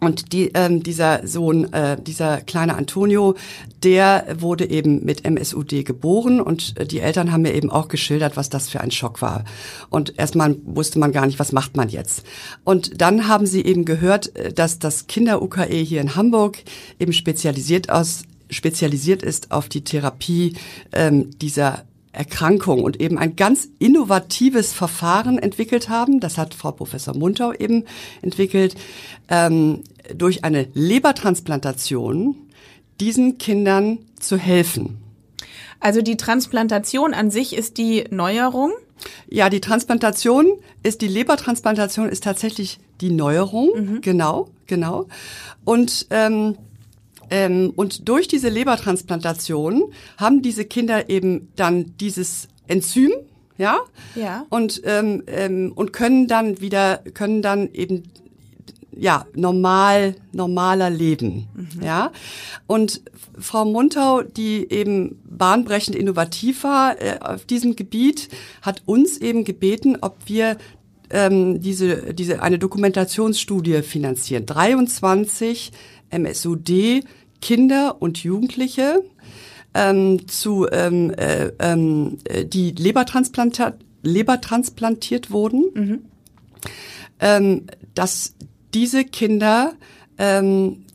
Und 0.04 0.34
die, 0.34 0.50
ähm, 0.56 0.82
dieser 0.82 1.28
Sohn, 1.28 1.72
äh, 1.74 1.96
dieser 2.02 2.42
kleine 2.42 2.76
Antonio, 2.76 3.36
der 3.84 4.36
wurde 4.40 4.68
eben 4.68 5.06
mit 5.06 5.26
MSUD 5.26 5.86
geboren 5.86 6.42
und 6.42 6.76
äh, 6.80 6.88
die 6.88 7.02
Eltern 7.02 7.32
haben 7.32 7.44
mir 7.44 7.54
eben 7.54 7.70
auch 7.70 7.88
geschildert, 7.88 8.36
was 8.36 8.50
das 8.50 8.68
für 8.68 8.82
ein 8.82 8.90
Schock 8.90 9.22
war. 9.22 9.46
Und 9.92 10.18
erstmal 10.18 10.56
wusste 10.66 10.98
man 10.98 11.12
gar 11.12 11.28
nicht, 11.28 11.38
was 11.38 11.52
macht 11.52 11.78
man 11.78 11.88
jetzt. 11.88 12.24
Und 12.64 13.00
dann 13.00 13.28
haben 13.28 13.46
sie 13.46 13.64
eben 13.64 13.86
gehört, 13.86 14.36
äh, 14.36 14.52
dass 14.52 14.80
das 14.80 15.06
Kinder-UKE 15.06 15.66
hier 15.66 16.02
in 16.02 16.16
Hamburg 16.16 16.58
eben 17.00 17.14
spezialisiert 17.14 17.92
aus 17.92 18.24
spezialisiert 18.50 19.24
ist 19.24 19.52
auf 19.52 19.70
die 19.70 19.84
Therapie 19.84 20.58
ähm, 20.92 21.30
dieser 21.40 21.86
Erkrankung 22.12 22.84
und 22.84 23.00
eben 23.00 23.18
ein 23.18 23.36
ganz 23.36 23.70
innovatives 23.80 24.74
Verfahren 24.74 25.40
entwickelt 25.40 25.90
haben. 25.90 26.20
Das 26.20 26.38
hat 26.38 26.54
Frau 26.54 26.72
Professor 26.72 27.16
Muntau 27.16 27.54
eben 27.54 27.86
entwickelt, 28.22 28.76
ähm, 29.30 29.84
durch 30.16 30.44
eine 30.44 30.68
Lebertransplantation 30.74 32.36
diesen 33.00 33.38
Kindern 33.38 34.00
zu 34.20 34.38
helfen. 34.38 34.98
Also 35.80 36.02
die 36.02 36.18
Transplantation 36.18 37.14
an 37.14 37.32
sich 37.32 37.56
ist 37.56 37.78
die 37.78 38.06
Neuerung? 38.12 38.72
Ja, 39.28 39.50
die 39.50 39.62
Transplantation 39.62 40.48
ist, 40.84 41.02
die 41.02 41.08
Lebertransplantation 41.08 42.08
ist 42.08 42.24
tatsächlich 42.24 42.80
die 43.02 43.10
Neuerung, 43.10 43.70
mhm. 43.76 44.02
genau, 44.02 44.50
genau. 44.68 45.08
Und 45.66 46.06
ähm, 46.12 46.56
ähm, 47.32 47.72
und 47.76 48.08
durch 48.10 48.28
diese 48.28 48.50
Lebertransplantation 48.50 49.86
haben 50.18 50.42
diese 50.42 50.66
Kinder 50.66 51.10
eben 51.10 51.48
dann 51.56 51.94
dieses 51.98 52.50
Enzym, 52.68 53.12
ja, 53.58 53.80
ja. 54.16 54.46
und 54.50 54.82
ähm, 54.86 55.24
ähm, 55.28 55.72
und 55.74 55.94
können 55.94 56.28
dann 56.28 56.60
wieder 56.62 56.98
können 57.14 57.42
dann 57.42 57.72
eben 57.72 58.04
ja 58.94 59.26
normal 59.34 60.16
normaler 60.34 60.90
leben, 60.90 61.48
mhm. 61.54 61.82
ja. 61.82 62.12
Und 62.68 63.02
Frau 63.40 63.64
Muntau, 63.64 64.24
die 64.24 64.70
eben 64.70 65.22
bahnbrechend 65.24 65.96
innovativ 65.96 66.66
war 66.66 67.02
äh, 67.02 67.20
auf 67.22 67.46
diesem 67.46 67.78
Gebiet, 67.78 68.28
hat 68.62 68.84
uns 68.86 69.18
eben 69.18 69.46
gebeten, 69.46 69.98
ob 70.02 70.18
wir 70.26 70.58
ähm, 71.10 71.62
diese 71.62 72.14
diese 72.14 72.42
eine 72.42 72.60
Dokumentationsstudie 72.60 73.84
finanzieren. 73.84 74.46
23 74.46 75.72
MSUD 76.12 77.04
Kinder 77.42 78.02
und 78.02 78.24
Jugendliche 78.24 79.04
ähm, 79.74 80.28
zu 80.28 80.68
ähm, 80.72 81.12
äh, 81.12 81.52
ähm, 81.60 82.18
die 82.46 82.72
Lebertransplantat 82.72 83.80
Lebertransplantiert 84.04 85.30
wurden, 85.30 85.66
mhm. 85.74 86.00
ähm, 87.20 87.68
dass 87.94 88.34
diese 88.74 89.06
Kinder 89.06 89.74
ähm, 90.18 90.86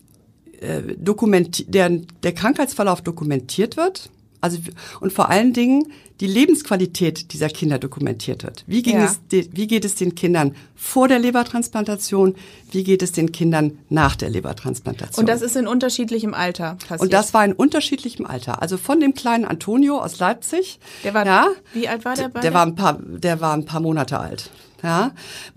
äh, 0.60 0.82
dokumentiert, 0.96 1.72
der, 1.72 1.88
der 2.22 2.32
Krankheitsverlauf 2.32 3.02
dokumentiert 3.02 3.76
wird, 3.76 4.10
also 4.46 4.58
und 5.00 5.12
vor 5.12 5.28
allen 5.28 5.52
Dingen 5.52 5.92
die 6.20 6.26
Lebensqualität 6.26 7.32
dieser 7.32 7.48
Kinder 7.48 7.78
dokumentiert 7.78 8.42
wird. 8.42 8.64
Wie, 8.66 8.82
ging 8.82 8.96
ja. 8.96 9.04
es, 9.04 9.20
wie 9.30 9.66
geht 9.66 9.84
es 9.84 9.96
den 9.96 10.14
Kindern 10.14 10.54
vor 10.74 11.08
der 11.08 11.18
Lebertransplantation? 11.18 12.34
Wie 12.70 12.84
geht 12.84 13.02
es 13.02 13.12
den 13.12 13.32
Kindern 13.32 13.78
nach 13.90 14.16
der 14.16 14.30
Lebertransplantation? 14.30 15.22
Und 15.22 15.28
das 15.28 15.42
ist 15.42 15.56
in 15.56 15.66
unterschiedlichem 15.66 16.32
Alter 16.32 16.76
passiert? 16.76 17.00
Und 17.02 17.12
das 17.12 17.34
war 17.34 17.44
in 17.44 17.52
unterschiedlichem 17.52 18.24
Alter. 18.24 18.62
Also 18.62 18.78
von 18.78 19.00
dem 19.00 19.14
kleinen 19.14 19.44
Antonio 19.44 19.98
aus 19.98 20.18
Leipzig. 20.18 20.78
Der 21.04 21.12
war, 21.12 21.26
ja, 21.26 21.48
wie 21.74 21.86
alt 21.86 22.04
war 22.04 22.14
der 22.14 22.28
bei 22.30 22.40
Der 22.40 22.54
war 22.54 22.64
ein 22.64 22.74
paar, 22.74 22.98
der 23.02 23.40
war 23.40 23.52
ein 23.52 23.66
paar 23.66 23.80
Monate 23.80 24.18
alt 24.18 24.50
ja, 24.82 25.12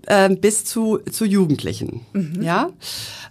ähm, 0.06 0.40
bis 0.40 0.64
zu, 0.64 0.98
zu 1.10 1.24
Jugendlichen, 1.24 2.06
mhm. 2.12 2.42
ja. 2.42 2.70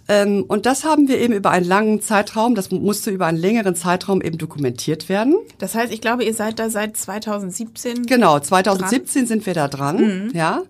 Ähm, 0.08 0.44
und 0.48 0.66
das 0.66 0.84
haben 0.84 1.06
wir 1.06 1.18
eben 1.20 1.34
über 1.34 1.50
einen 1.50 1.66
langen 1.66 2.00
Zeitraum, 2.00 2.54
das 2.54 2.70
musste 2.70 3.10
über 3.10 3.26
einen 3.26 3.38
längeren 3.38 3.76
Zeitraum 3.76 4.20
eben 4.22 4.38
dokumentiert 4.38 5.08
werden. 5.08 5.36
Das 5.58 5.74
heißt, 5.74 5.92
ich 5.92 6.00
glaube, 6.00 6.24
ihr 6.24 6.34
seid 6.34 6.58
da 6.58 6.68
seit 6.68 6.96
2017. 6.96 8.06
Genau, 8.06 8.40
2017 8.40 9.22
dran. 9.22 9.26
sind 9.28 9.46
wir 9.46 9.54
da 9.54 9.68
dran, 9.68 9.96
mhm. 10.26 10.30
ja. 10.34 10.62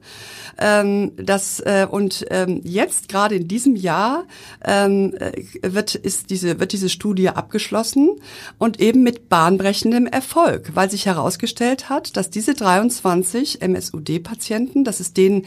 Ähm, 0.60 1.12
das 1.16 1.60
äh, 1.60 1.86
und 1.90 2.26
ähm, 2.30 2.60
jetzt 2.64 3.08
gerade 3.08 3.36
in 3.36 3.48
diesem 3.48 3.76
Jahr 3.76 4.24
ähm, 4.62 5.14
äh, 5.18 5.32
wird 5.62 5.94
ist 5.94 6.28
diese 6.28 6.60
wird 6.60 6.72
diese 6.72 6.90
Studie 6.90 7.30
abgeschlossen 7.30 8.10
und 8.58 8.78
eben 8.78 9.02
mit 9.02 9.30
bahnbrechendem 9.30 10.06
Erfolg, 10.06 10.72
weil 10.74 10.90
sich 10.90 11.06
herausgestellt 11.06 11.88
hat, 11.88 12.16
dass 12.16 12.28
diese 12.28 12.52
23 12.52 13.62
MSUD-Patienten, 13.62 14.84
dass 14.84 15.00
es 15.10 15.14
denen 15.14 15.46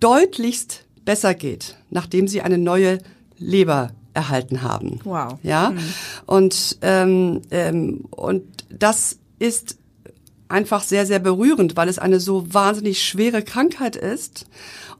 deutlichst 0.00 0.84
besser 1.04 1.34
geht, 1.34 1.76
nachdem 1.90 2.28
sie 2.28 2.42
eine 2.42 2.58
neue 2.58 2.98
Leber 3.38 3.90
erhalten 4.12 4.62
haben. 4.62 5.00
Wow. 5.04 5.38
Ja. 5.42 5.70
Mhm. 5.70 5.78
Und 6.26 6.78
ähm, 6.82 7.42
ähm, 7.50 8.04
und 8.10 8.44
das 8.70 9.18
ist 9.38 9.78
einfach 10.48 10.82
sehr, 10.82 11.06
sehr 11.06 11.18
berührend, 11.18 11.76
weil 11.76 11.88
es 11.88 11.98
eine 11.98 12.20
so 12.20 12.52
wahnsinnig 12.52 13.02
schwere 13.02 13.42
Krankheit 13.42 13.96
ist 13.96 14.46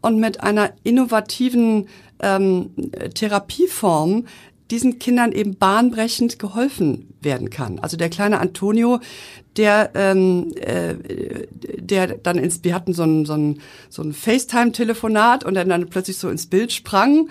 und 0.00 0.18
mit 0.18 0.40
einer 0.40 0.72
innovativen 0.82 1.86
ähm, 2.20 2.70
Therapieform 3.14 4.26
diesen 4.70 4.98
Kindern 4.98 5.32
eben 5.32 5.56
bahnbrechend 5.56 6.38
geholfen 6.38 7.14
werden 7.20 7.50
kann. 7.50 7.78
Also 7.78 7.96
der 7.96 8.08
kleine 8.08 8.40
Antonio, 8.40 9.00
der, 9.56 9.90
ähm, 9.94 10.52
äh, 10.56 10.94
der 11.78 12.18
dann 12.18 12.38
ins, 12.38 12.64
wir 12.64 12.74
hatten 12.74 12.94
so 12.94 13.04
ein, 13.04 13.26
so 13.26 13.34
ein, 13.34 13.60
so 13.90 14.02
ein 14.02 14.12
FaceTime-Telefonat 14.12 15.44
und 15.44 15.54
dann, 15.54 15.68
dann 15.68 15.88
plötzlich 15.88 16.16
so 16.16 16.28
ins 16.28 16.46
Bild 16.46 16.72
sprang 16.72 17.28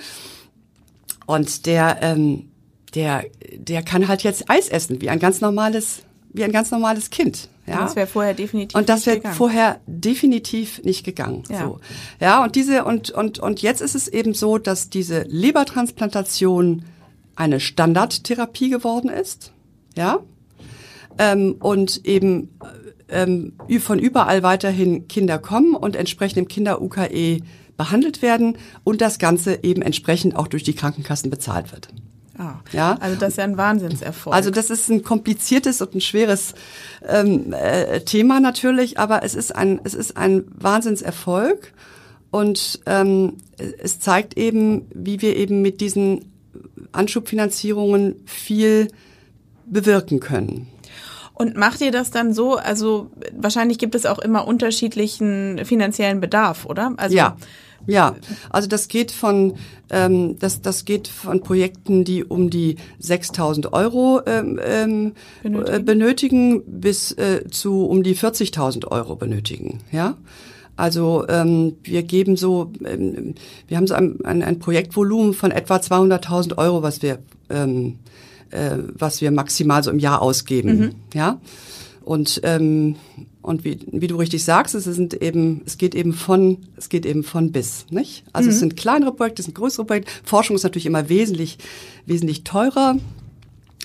und 1.25 1.65
der, 1.65 1.99
ähm, 2.01 2.49
der, 2.93 3.25
der 3.55 3.81
kann 3.81 4.07
halt 4.07 4.23
jetzt 4.23 4.49
Eis 4.49 4.69
essen, 4.69 5.01
wie 5.01 5.09
ein 5.09 5.19
ganz 5.19 5.41
normales 5.41 6.03
wie 6.33 6.43
ein 6.43 6.51
ganz 6.51 6.71
normales 6.71 7.09
Kind. 7.11 7.47
Ja? 7.65 7.79
Das 7.79 7.95
wäre 7.95 8.07
vorher 8.07 8.33
definitiv 8.33 8.75
Und 8.77 8.89
das 8.89 9.05
wäre 9.05 9.21
vorher 9.33 9.79
definitiv 9.85 10.83
nicht 10.83 11.05
gegangen. 11.05 11.43
Ja. 11.49 11.65
So. 11.65 11.79
Ja, 12.19 12.43
und 12.43 12.55
diese, 12.55 12.83
und, 12.83 13.11
und, 13.11 13.39
und 13.39 13.61
jetzt 13.61 13.81
ist 13.81 13.95
es 13.95 14.07
eben 14.07 14.33
so, 14.33 14.57
dass 14.57 14.89
diese 14.89 15.21
Lebertransplantation 15.23 16.83
eine 17.35 17.59
Standardtherapie 17.59 18.69
geworden 18.69 19.09
ist. 19.09 19.51
Ja. 19.95 20.19
Ähm, 21.17 21.55
und 21.59 22.05
eben 22.05 22.49
ähm, 23.09 23.53
von 23.79 23.99
überall 23.99 24.43
weiterhin 24.43 25.07
Kinder 25.07 25.37
kommen 25.37 25.75
und 25.75 25.95
entsprechend 25.95 26.37
im 26.37 26.47
Kinder-UKE 26.47 27.41
behandelt 27.77 28.21
werden 28.21 28.57
und 28.83 29.01
das 29.01 29.19
Ganze 29.19 29.63
eben 29.63 29.81
entsprechend 29.81 30.35
auch 30.35 30.47
durch 30.47 30.63
die 30.63 30.73
Krankenkassen 30.73 31.29
bezahlt 31.29 31.71
wird. 31.71 31.89
Ah, 32.37 32.55
ja? 32.71 32.97
Also 32.99 33.15
das 33.15 33.29
ist 33.29 33.37
ja 33.37 33.43
ein 33.43 33.57
Wahnsinnserfolg. 33.57 34.35
Also 34.35 34.49
das 34.49 34.69
ist 34.69 34.89
ein 34.89 35.03
kompliziertes 35.03 35.81
und 35.81 35.95
ein 35.95 36.01
schweres 36.01 36.55
ähm, 37.07 37.53
äh, 37.53 38.01
Thema 38.01 38.39
natürlich, 38.39 38.97
aber 38.97 39.23
es 39.23 39.35
ist 39.35 39.55
ein, 39.55 39.79
es 39.83 39.93
ist 39.93 40.17
ein 40.17 40.45
Wahnsinnserfolg. 40.55 41.73
Und 42.31 42.79
ähm, 42.87 43.37
es 43.77 43.99
zeigt 43.99 44.37
eben, 44.37 44.87
wie 44.91 45.21
wir 45.21 45.35
eben 45.35 45.61
mit 45.61 45.81
diesen 45.81 46.32
Anschubfinanzierungen 46.91 48.15
viel 48.25 48.87
bewirken 49.65 50.19
können. 50.19 50.67
Und 51.33 51.57
macht 51.57 51.81
ihr 51.81 51.91
das 51.91 52.11
dann 52.11 52.33
so? 52.33 52.55
Also 52.55 53.11
wahrscheinlich 53.35 53.79
gibt 53.79 53.95
es 53.95 54.05
auch 54.05 54.19
immer 54.19 54.47
unterschiedlichen 54.47 55.65
finanziellen 55.65 56.19
Bedarf, 56.19 56.65
oder? 56.65 56.93
Also 56.97 57.15
ja. 57.15 57.37
Ja, 57.85 58.15
also 58.49 58.69
das 58.69 58.87
geht 58.87 59.11
von 59.11 59.55
ähm, 59.89 60.39
das 60.39 60.61
das 60.61 60.85
geht 60.85 61.09
von 61.09 61.41
Projekten, 61.41 62.05
die 62.05 62.23
um 62.23 62.49
die 62.49 62.77
6.000 63.01 63.73
Euro 63.73 64.21
ähm, 64.25 64.57
ähm, 64.63 65.13
benötigen. 65.41 65.75
Äh, 65.75 65.83
benötigen 65.83 66.63
bis 66.65 67.11
äh, 67.11 67.45
zu 67.49 67.85
um 67.85 68.03
die 68.03 68.15
40.000 68.15 68.87
Euro 68.87 69.17
benötigen. 69.17 69.79
Ja, 69.91 70.15
also 70.75 71.25
ähm, 71.29 71.75
wir 71.83 72.03
geben 72.03 72.35
so, 72.35 72.71
ähm, 72.85 73.35
wir 73.67 73.77
haben 73.77 73.87
so 73.87 73.93
ein, 73.93 74.23
ein, 74.25 74.41
ein 74.41 74.59
Projektvolumen 74.59 75.33
von 75.33 75.51
etwa 75.51 75.77
200.000 75.77 76.57
Euro, 76.57 76.81
was 76.81 77.01
wir 77.01 77.19
ähm, 77.49 77.99
äh, 78.49 78.77
was 78.93 79.21
wir 79.21 79.31
maximal 79.31 79.83
so 79.83 79.91
im 79.91 79.99
Jahr 79.99 80.21
ausgeben. 80.21 80.77
Mhm. 80.77 80.91
Ja. 81.13 81.39
Und 82.03 82.41
ähm, 82.43 82.95
und 83.43 83.65
wie, 83.65 83.77
wie 83.91 84.07
du 84.07 84.15
richtig 84.15 84.43
sagst, 84.45 84.73
es 84.73 84.85
sind 84.85 85.21
eben, 85.21 85.61
es 85.65 85.77
geht 85.77 85.95
eben 85.95 86.13
von, 86.13 86.59
es 86.77 86.87
geht 86.87 87.05
eben 87.05 87.23
von 87.23 87.51
bis, 87.51 87.85
nicht? 87.89 88.23
Also 88.31 88.47
mhm. 88.47 88.53
es 88.53 88.59
sind 88.61 88.77
kleinere 88.77 89.11
Projekte, 89.11 89.41
es 89.41 89.47
sind 89.47 89.53
größere 89.53 89.85
Projekte. 89.85 90.11
Forschung 90.23 90.55
ist 90.55 90.63
natürlich 90.63 90.85
immer 90.85 91.09
wesentlich, 91.09 91.57
wesentlich 92.05 92.45
teurer. 92.45 92.95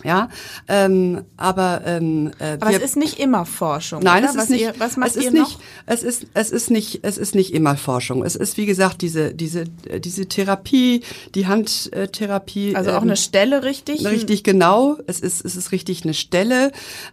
Ja, 0.04 0.28
ähm, 0.68 1.24
aber 1.36 1.82
ähm, 1.84 2.30
äh, 2.38 2.52
aber 2.60 2.70
wir, 2.70 2.78
es 2.78 2.84
ist 2.84 2.96
nicht 2.96 3.18
immer 3.18 3.44
Forschung. 3.44 4.02
Nein, 4.02 4.22
oder? 4.22 4.30
es 4.30 4.36
ist 4.36 4.42
was 4.42 4.48
nicht. 4.48 4.60
Ihr, 4.60 4.74
was 4.78 4.96
macht 4.96 5.10
es 5.10 5.16
ist 5.16 5.24
ihr 5.24 5.30
nicht. 5.32 5.42
noch? 5.42 5.60
Es 5.86 6.02
ist 6.02 6.26
es 6.34 6.50
ist 6.50 6.70
nicht 6.70 7.00
es 7.02 7.18
ist 7.18 7.34
nicht 7.34 7.52
immer 7.52 7.76
Forschung. 7.76 8.24
Es 8.24 8.36
ist 8.36 8.56
wie 8.56 8.66
gesagt 8.66 9.02
diese 9.02 9.34
diese 9.34 9.64
diese 9.64 10.26
Therapie, 10.26 11.02
die 11.34 11.46
Handtherapie. 11.46 12.76
Also 12.76 12.92
auch 12.92 12.98
ähm, 12.98 13.08
eine 13.08 13.16
Stelle 13.16 13.64
richtig. 13.64 14.06
Richtig 14.06 14.44
genau. 14.44 14.98
Es 15.06 15.20
ist 15.20 15.44
es 15.44 15.56
ist 15.56 15.72
richtig 15.72 16.04
eine 16.04 16.14
Stelle. 16.14 16.70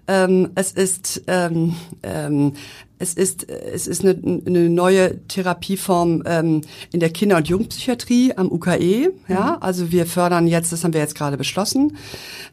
Ähm, 0.07 0.51
es 0.53 0.71
ist 0.71 1.23
ähm, 1.27 1.75
ähm, 2.03 2.53
es 2.97 3.13
ist, 3.13 3.49
es 3.49 3.87
ist 3.87 4.03
eine, 4.05 4.17
eine 4.45 4.69
neue 4.69 5.19
Therapieform 5.27 6.23
ähm, 6.25 6.61
in 6.93 6.99
der 6.99 7.09
Kinder- 7.09 7.37
und 7.37 7.47
Jugendpsychiatrie 7.47 8.33
am 8.35 8.51
UKE. 8.51 9.11
Ja, 9.27 9.57
mhm. 9.57 9.63
also 9.63 9.91
wir 9.91 10.05
fördern 10.05 10.47
jetzt, 10.47 10.71
das 10.71 10.83
haben 10.83 10.93
wir 10.93 11.01
jetzt 11.01 11.15
gerade 11.15 11.37
beschlossen, 11.37 11.97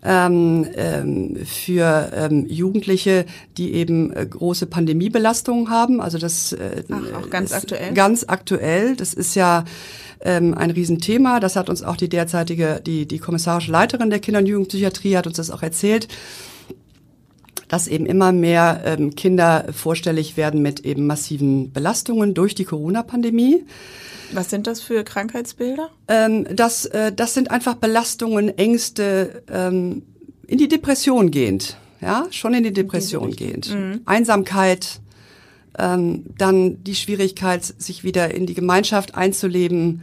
ähm, 0.05 0.67
ähm, 0.75 1.37
für 1.45 2.11
ähm, 2.15 2.47
Jugendliche, 2.49 3.25
die 3.57 3.73
eben 3.75 4.13
äh, 4.13 4.27
große 4.27 4.67
Pandemiebelastungen 4.67 5.71
haben. 5.71 6.01
Also 6.01 6.19
das 6.19 6.53
äh, 6.53 6.83
Ach, 6.91 7.21
auch 7.21 7.31
ganz 7.31 7.53
aktuell. 7.53 7.95
Ganz 7.95 8.25
aktuell. 8.27 8.97
Das 8.97 9.15
ist 9.15 9.37
ja 9.37 9.65
ähm, 10.21 10.55
ein 10.55 10.71
Riesenthema. 10.73 11.39
Das 11.39 11.55
hat 11.55 11.71
uns 11.71 11.83
auch 11.83 11.97
die 11.97 12.09
derzeitige, 12.09 12.81
die 12.85 13.07
die 13.07 13.19
kommissarische 13.19 13.71
Leiterin 13.71 14.11
der 14.11 14.19
Kinder- 14.19 14.41
und 14.41 14.47
Jugendpsychiatrie 14.47 15.17
hat 15.17 15.29
uns 15.29 15.37
das 15.37 15.51
auch 15.51 15.63
erzählt 15.63 16.09
dass 17.73 17.89
eben 17.89 18.05
immer 18.05 18.33
mehr 18.33 18.83
ähm, 18.85 19.15
Kinder 19.15 19.65
vorstellig 19.73 20.37
werden 20.37 20.61
mit 20.61 20.81
eben 20.81 21.07
massiven 21.07 21.73
Belastungen 21.73 22.35
durch 22.35 22.55
die 22.55 22.67
Corona-Pandemie. 22.67 23.65
Was 24.33 24.51
sind 24.51 24.67
das 24.67 24.83
für 24.83 25.05
Krankheitsbilder? 25.05 25.89
Ähm, 26.07 26.47
das, 26.55 26.85
äh, 26.85 27.13
das 27.13 27.33
sind 27.33 27.51
einfach 27.51 27.77
Belastungen, 27.77 28.59
Ängste, 28.59 29.43
ähm, 29.51 30.03
in 30.47 30.59
die 30.59 30.69
Depression 30.69 31.31
gehend, 31.31 31.79
ja, 32.03 32.27
schon 32.31 32.53
in 32.53 32.63
die 32.63 32.75
Depression 32.75 33.31
in 33.31 33.37
gehend. 33.37 33.75
Mhm. 33.75 34.03
Einsamkeit, 34.05 35.01
ähm, 35.79 36.27
dann 36.37 36.85
die 36.85 36.95
Schwierigkeit, 36.95 37.65
sich 37.65 38.05
wieder 38.05 38.35
in 38.35 38.45
die 38.45 38.53
Gemeinschaft 38.53 39.15
einzuleben. 39.15 40.03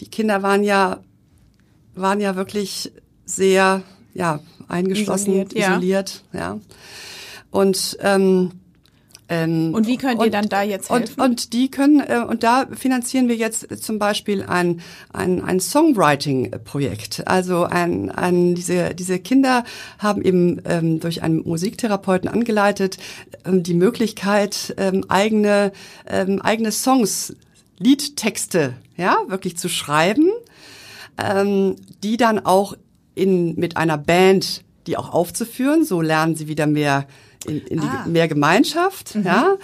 Die 0.00 0.06
Kinder 0.06 0.44
waren 0.44 0.62
ja, 0.62 1.00
waren 1.96 2.20
ja 2.20 2.36
wirklich 2.36 2.92
sehr, 3.24 3.82
ja, 4.14 4.40
eingeschlossen, 4.68 5.32
isoliert, 5.32 5.52
isoliert 5.52 6.24
ja. 6.32 6.40
ja. 6.40 6.60
Und 7.50 7.98
ähm, 8.00 8.52
ähm, 9.32 9.72
und 9.72 9.86
wie 9.86 9.96
könnt 9.96 10.20
ihr 10.20 10.26
und, 10.26 10.34
dann 10.34 10.48
da 10.48 10.62
jetzt 10.62 10.90
helfen? 10.90 11.14
Und, 11.18 11.24
und 11.24 11.52
die 11.54 11.70
können 11.70 12.00
äh, 12.00 12.24
und 12.26 12.42
da 12.42 12.66
finanzieren 12.72 13.28
wir 13.28 13.36
jetzt 13.36 13.82
zum 13.82 13.98
Beispiel 13.98 14.42
ein 14.42 14.82
ein, 15.12 15.42
ein 15.42 15.58
Songwriting-Projekt. 15.58 17.26
Also 17.26 17.64
ein, 17.64 18.10
ein 18.10 18.54
diese 18.54 18.94
diese 18.94 19.18
Kinder 19.18 19.64
haben 19.98 20.22
eben 20.22 20.60
ähm, 20.66 21.00
durch 21.00 21.22
einen 21.22 21.42
Musiktherapeuten 21.48 22.28
angeleitet 22.28 22.98
ähm, 23.46 23.62
die 23.62 23.74
Möglichkeit 23.74 24.74
ähm, 24.76 25.04
eigene 25.08 25.72
ähm, 26.06 26.42
eigene 26.42 26.70
Songs 26.70 27.34
Liedtexte 27.78 28.74
ja 28.96 29.16
wirklich 29.28 29.56
zu 29.56 29.70
schreiben, 29.70 30.28
ähm, 31.16 31.76
die 32.02 32.18
dann 32.18 32.44
auch 32.44 32.76
in, 33.14 33.54
mit 33.56 33.76
einer 33.76 33.98
Band 33.98 34.64
die 34.86 34.96
auch 34.96 35.12
aufzuführen. 35.12 35.84
So 35.84 36.00
lernen 36.00 36.36
sie 36.36 36.48
wieder 36.48 36.66
mehr 36.66 37.06
in, 37.46 37.60
in 37.66 37.80
ah. 37.80 38.04
die 38.06 38.10
mehr 38.10 38.28
Gemeinschaft, 38.28 39.16
mhm. 39.16 39.24
ja. 39.24 39.56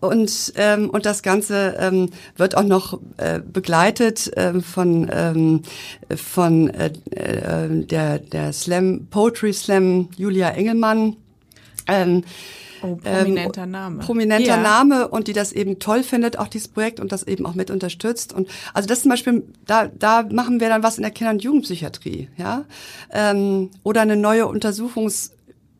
Und 0.00 0.52
ähm, 0.56 0.88
und 0.90 1.04
das 1.04 1.22
Ganze 1.22 1.76
ähm, 1.78 2.10
wird 2.36 2.56
auch 2.56 2.62
noch 2.62 2.98
äh, 3.18 3.40
begleitet 3.40 4.30
ähm, 4.36 4.62
von 4.62 5.10
ähm, 5.12 5.62
von 6.14 6.70
äh, 6.70 6.92
äh, 7.10 7.84
der 7.84 8.18
der 8.18 8.52
Slam 8.52 9.08
Poetry 9.10 9.52
Slam 9.52 10.08
Julia 10.16 10.50
Engelmann. 10.50 11.16
Ähm, 11.88 12.24
Oh, 12.86 12.96
prominenter 12.96 13.64
ähm, 13.64 13.70
Name. 13.70 13.98
Prominenter 13.98 14.46
ja. 14.46 14.56
Name 14.56 15.08
und 15.08 15.28
die 15.28 15.32
das 15.32 15.52
eben 15.52 15.78
toll 15.78 16.02
findet, 16.02 16.38
auch 16.38 16.48
dieses 16.48 16.68
Projekt 16.68 17.00
und 17.00 17.12
das 17.12 17.22
eben 17.22 17.46
auch 17.46 17.54
mit 17.54 17.70
unterstützt. 17.70 18.32
Und 18.32 18.48
also 18.74 18.88
das 18.88 19.02
zum 19.02 19.10
Beispiel, 19.10 19.44
da, 19.66 19.88
da 19.88 20.22
machen 20.30 20.60
wir 20.60 20.68
dann 20.68 20.82
was 20.82 20.96
in 20.96 21.02
der 21.02 21.10
Kinder- 21.10 21.32
und 21.32 21.42
Jugendpsychiatrie, 21.42 22.28
ja. 22.36 22.64
Ähm, 23.12 23.70
oder 23.82 24.02
eine 24.02 24.16
neue 24.16 24.44
Untersuchungs- 24.44 25.35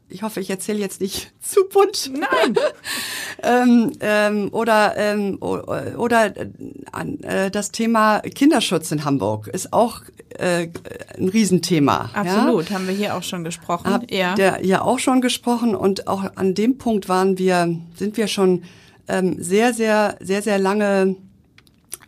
ich 0.09 0.23
hoffe, 0.23 0.40
ich 0.40 0.51
erzähle 0.51 0.79
jetzt 0.79 1.01
nicht 1.01 1.33
zu 1.40 1.69
bunt. 1.69 2.11
Nein. 2.12 2.57
ähm, 3.42 3.92
ähm, 4.01 4.49
oder 4.53 4.97
ähm, 4.97 5.38
oder 5.40 6.35
äh, 6.37 7.51
das 7.51 7.73
Thema 7.73 8.21
Kinderschutz 8.21 8.90
in 8.92 9.05
Hamburg 9.05 9.49
ist 9.49 9.73
auch 9.73 10.03
äh, 10.38 10.69
ein 11.19 11.29
Riesenthema. 11.29 12.11
Absolut, 12.12 12.71
ja? 12.71 12.77
haben 12.77 12.87
wir 12.87 12.95
hier 12.95 13.16
auch 13.16 13.23
schon 13.23 13.45
gesprochen. 13.45 13.92
Hab 13.92 14.11
ja. 14.11 14.35
Der, 14.35 14.64
ja 14.64 14.83
auch 14.83 14.99
schon 14.99 15.21
gesprochen 15.21 15.75
und 15.75 16.09
auch 16.09 16.25
an 16.37 16.55
dem 16.55 16.79
Punkt 16.79 17.09
waren 17.09 17.38
wir, 17.38 17.77
sind 17.95 18.16
wir 18.16 18.29
schon 18.29 18.62
ähm, 19.09 19.42
sehr, 19.42 19.73
sehr, 19.73 20.16
sehr, 20.21 20.42
sehr 20.42 20.59
lange 20.59 21.16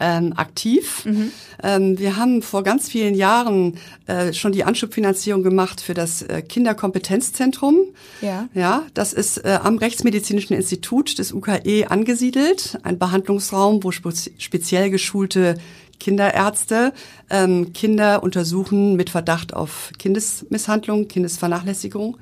ähm, 0.01 0.33
aktiv. 0.37 1.05
Mhm. 1.05 1.33
Ähm, 1.63 1.99
wir 1.99 2.17
haben 2.17 2.43
vor 2.43 2.63
ganz 2.63 2.89
vielen 2.89 3.15
Jahren 3.15 3.79
äh, 4.07 4.33
schon 4.33 4.53
die 4.53 4.65
Anschubfinanzierung 4.65 5.43
gemacht 5.43 5.81
für 5.81 5.95
das 5.95 6.23
äh, 6.23 6.43
Kinderkompetenzzentrum. 6.43 7.79
Ja. 8.21 8.49
Ja, 8.55 8.83
das 8.95 9.13
ist 9.13 9.39
äh, 9.45 9.59
am 9.63 9.79
Rechtsmedizinischen 9.79 10.55
Institut 10.55 11.19
des 11.19 11.33
UKE 11.33 11.87
angesiedelt, 11.89 12.79
ein 12.83 12.99
Behandlungsraum, 12.99 13.83
wo 13.83 13.91
speziell 13.91 14.91
geschulte 14.91 15.57
Kinderärzte 15.99 16.93
ähm, 17.31 17.73
Kinder 17.73 18.23
untersuchen 18.23 18.97
mit 18.97 19.11
Verdacht 19.11 19.55
auf 19.55 19.91
Kindesmisshandlung, 19.99 21.09
Kindesvernachlässigung. 21.09 22.17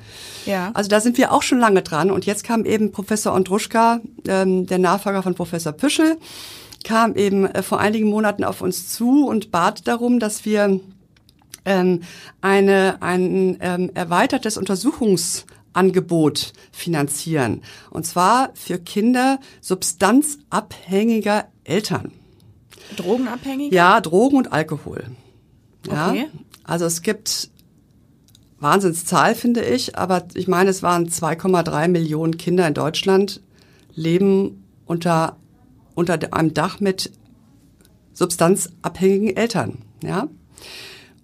Ja. 0.46 0.70
Also 0.74 0.88
da 0.88 1.00
sind 1.00 1.18
wir 1.18 1.32
auch 1.32 1.42
schon 1.42 1.58
lange 1.58 1.82
dran. 1.82 2.10
Und 2.10 2.26
jetzt 2.26 2.44
kam 2.44 2.64
eben 2.64 2.92
Professor 2.92 3.34
Ondruschka, 3.34 4.00
ähm, 4.26 4.66
der 4.66 4.78
Nachfolger 4.78 5.22
von 5.22 5.34
Professor 5.34 5.72
Püschel, 5.72 6.16
kam 6.86 7.16
eben 7.16 7.44
äh, 7.46 7.62
vor 7.62 7.80
einigen 7.80 8.08
Monaten 8.08 8.44
auf 8.44 8.62
uns 8.62 8.88
zu 8.88 9.26
und 9.26 9.50
bat 9.50 9.86
darum, 9.88 10.20
dass 10.20 10.44
wir 10.44 10.80
ähm, 11.64 12.00
eine, 12.40 13.02
ein 13.02 13.58
ähm, 13.60 13.90
erweitertes 13.92 14.56
Untersuchungsangebot 14.56 16.52
finanzieren. 16.70 17.62
Und 17.90 18.06
zwar 18.06 18.50
für 18.54 18.78
Kinder 18.78 19.40
substanzabhängiger 19.60 21.48
Eltern. 21.64 22.12
Drogenabhängig? 22.94 23.72
Ja, 23.72 24.00
Drogen 24.00 24.36
und 24.36 24.52
Alkohol. 24.52 25.06
Ja, 25.88 26.10
okay. 26.10 26.28
Also 26.62 26.84
es 26.84 27.02
gibt 27.02 27.50
Wahnsinnszahl, 28.60 29.34
finde 29.34 29.64
ich, 29.64 29.98
aber 29.98 30.28
ich 30.34 30.46
meine, 30.46 30.70
es 30.70 30.84
waren 30.84 31.08
2,3 31.08 31.88
Millionen 31.88 32.36
Kinder 32.36 32.66
in 32.68 32.74
Deutschland 32.74 33.40
leben 33.94 34.62
unter 34.84 35.36
unter 35.96 36.32
einem 36.32 36.54
Dach 36.54 36.78
mit 36.78 37.10
substanzabhängigen 38.12 39.36
Eltern, 39.36 39.78
ja. 40.04 40.28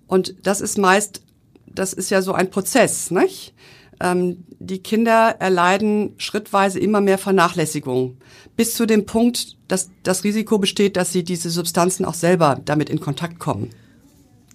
Und 0.08 0.34
das 0.42 0.60
ist 0.60 0.76
meist, 0.76 1.22
das 1.66 1.92
ist 1.92 2.10
ja 2.10 2.20
so 2.20 2.32
ein 2.32 2.50
Prozess, 2.50 3.10
nicht? 3.10 3.54
Ähm, 4.00 4.44
die 4.58 4.80
Kinder 4.80 5.36
erleiden 5.38 6.14
schrittweise 6.18 6.80
immer 6.80 7.00
mehr 7.00 7.18
Vernachlässigung, 7.18 8.18
bis 8.56 8.74
zu 8.74 8.86
dem 8.86 9.06
Punkt, 9.06 9.56
dass 9.68 9.90
das 10.02 10.24
Risiko 10.24 10.58
besteht, 10.58 10.96
dass 10.96 11.12
sie 11.12 11.24
diese 11.24 11.50
Substanzen 11.50 12.04
auch 12.04 12.14
selber 12.14 12.60
damit 12.64 12.90
in 12.90 13.00
Kontakt 13.00 13.38
kommen. 13.38 13.70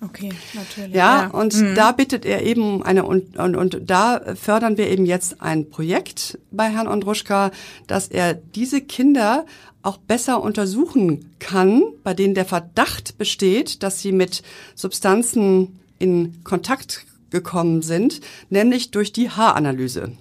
Okay, 0.04 0.32
natürlich. 0.54 0.94
Ja, 0.94 1.24
ja. 1.24 1.28
und 1.30 1.56
mhm. 1.56 1.74
da 1.74 1.92
bittet 1.92 2.24
er 2.24 2.44
eben 2.44 2.84
eine 2.84 3.04
und, 3.04 3.38
und 3.38 3.56
und 3.56 3.82
da 3.90 4.22
fördern 4.36 4.78
wir 4.78 4.90
eben 4.90 5.08
jetzt 5.08 5.42
ein 5.42 5.72
Projekt 5.72 6.38
bei 6.52 6.70
Herrn 6.70 6.88
Ondruschka, 6.88 7.50
dass 7.88 8.08
er 8.08 8.36
diese 8.36 8.82
Kinder 8.82 9.46
auch 9.82 9.98
besser 9.98 10.42
untersuchen 10.42 11.32
kann, 11.40 11.84
bei 12.04 12.14
denen 12.14 12.34
der 12.34 12.46
Verdacht 12.46 13.18
besteht, 13.18 13.84
dass 13.84 14.02
sie 14.02 14.12
mit 14.12 14.44
Substanzen 14.76 15.80
in 16.00 16.44
Kontakt 16.44 17.06
gekommen 17.30 17.82
sind, 17.82 18.22
nämlich 18.50 18.92
durch 18.92 19.12
die 19.14 19.30
Haaranalyse. 19.30 20.12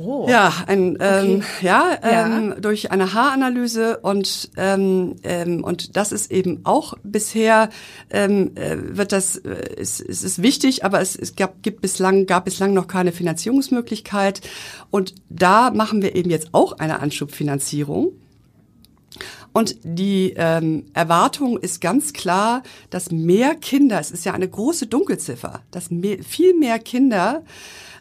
Oh. 0.00 0.28
Ja, 0.28 0.52
ein, 0.68 0.96
ähm, 1.00 1.38
okay. 1.38 1.42
ja, 1.60 1.98
ähm, 2.04 2.50
ja. 2.50 2.60
durch 2.60 2.92
eine 2.92 3.14
Haaranalyse 3.14 3.98
und 3.98 4.50
ähm, 4.56 5.16
ähm, 5.24 5.64
und 5.64 5.96
das 5.96 6.12
ist 6.12 6.30
eben 6.30 6.60
auch 6.62 6.94
bisher 7.02 7.68
ähm, 8.10 8.52
äh, 8.54 8.76
wird 8.78 9.10
das 9.10 9.38
äh, 9.38 9.48
es, 9.76 10.00
es 10.00 10.22
ist 10.22 10.40
wichtig, 10.40 10.84
aber 10.84 11.00
es, 11.00 11.16
es 11.16 11.34
gab 11.34 11.64
gibt 11.64 11.80
bislang 11.80 12.26
gab 12.26 12.44
bislang 12.44 12.74
noch 12.74 12.86
keine 12.86 13.10
Finanzierungsmöglichkeit 13.10 14.40
und 14.90 15.16
da 15.30 15.72
machen 15.72 16.00
wir 16.00 16.14
eben 16.14 16.30
jetzt 16.30 16.50
auch 16.52 16.78
eine 16.78 17.00
Anschubfinanzierung. 17.00 18.12
Und 19.52 19.76
die 19.82 20.34
ähm, 20.36 20.84
Erwartung 20.92 21.58
ist 21.58 21.80
ganz 21.80 22.12
klar, 22.12 22.62
dass 22.90 23.10
mehr 23.10 23.56
Kinder, 23.56 23.98
es 23.98 24.12
ist 24.12 24.24
ja 24.24 24.32
eine 24.32 24.48
große 24.48 24.86
Dunkelziffer, 24.86 25.62
dass 25.72 25.90
mehr, 25.90 26.22
viel 26.22 26.54
mehr 26.54 26.78
Kinder 26.78 27.42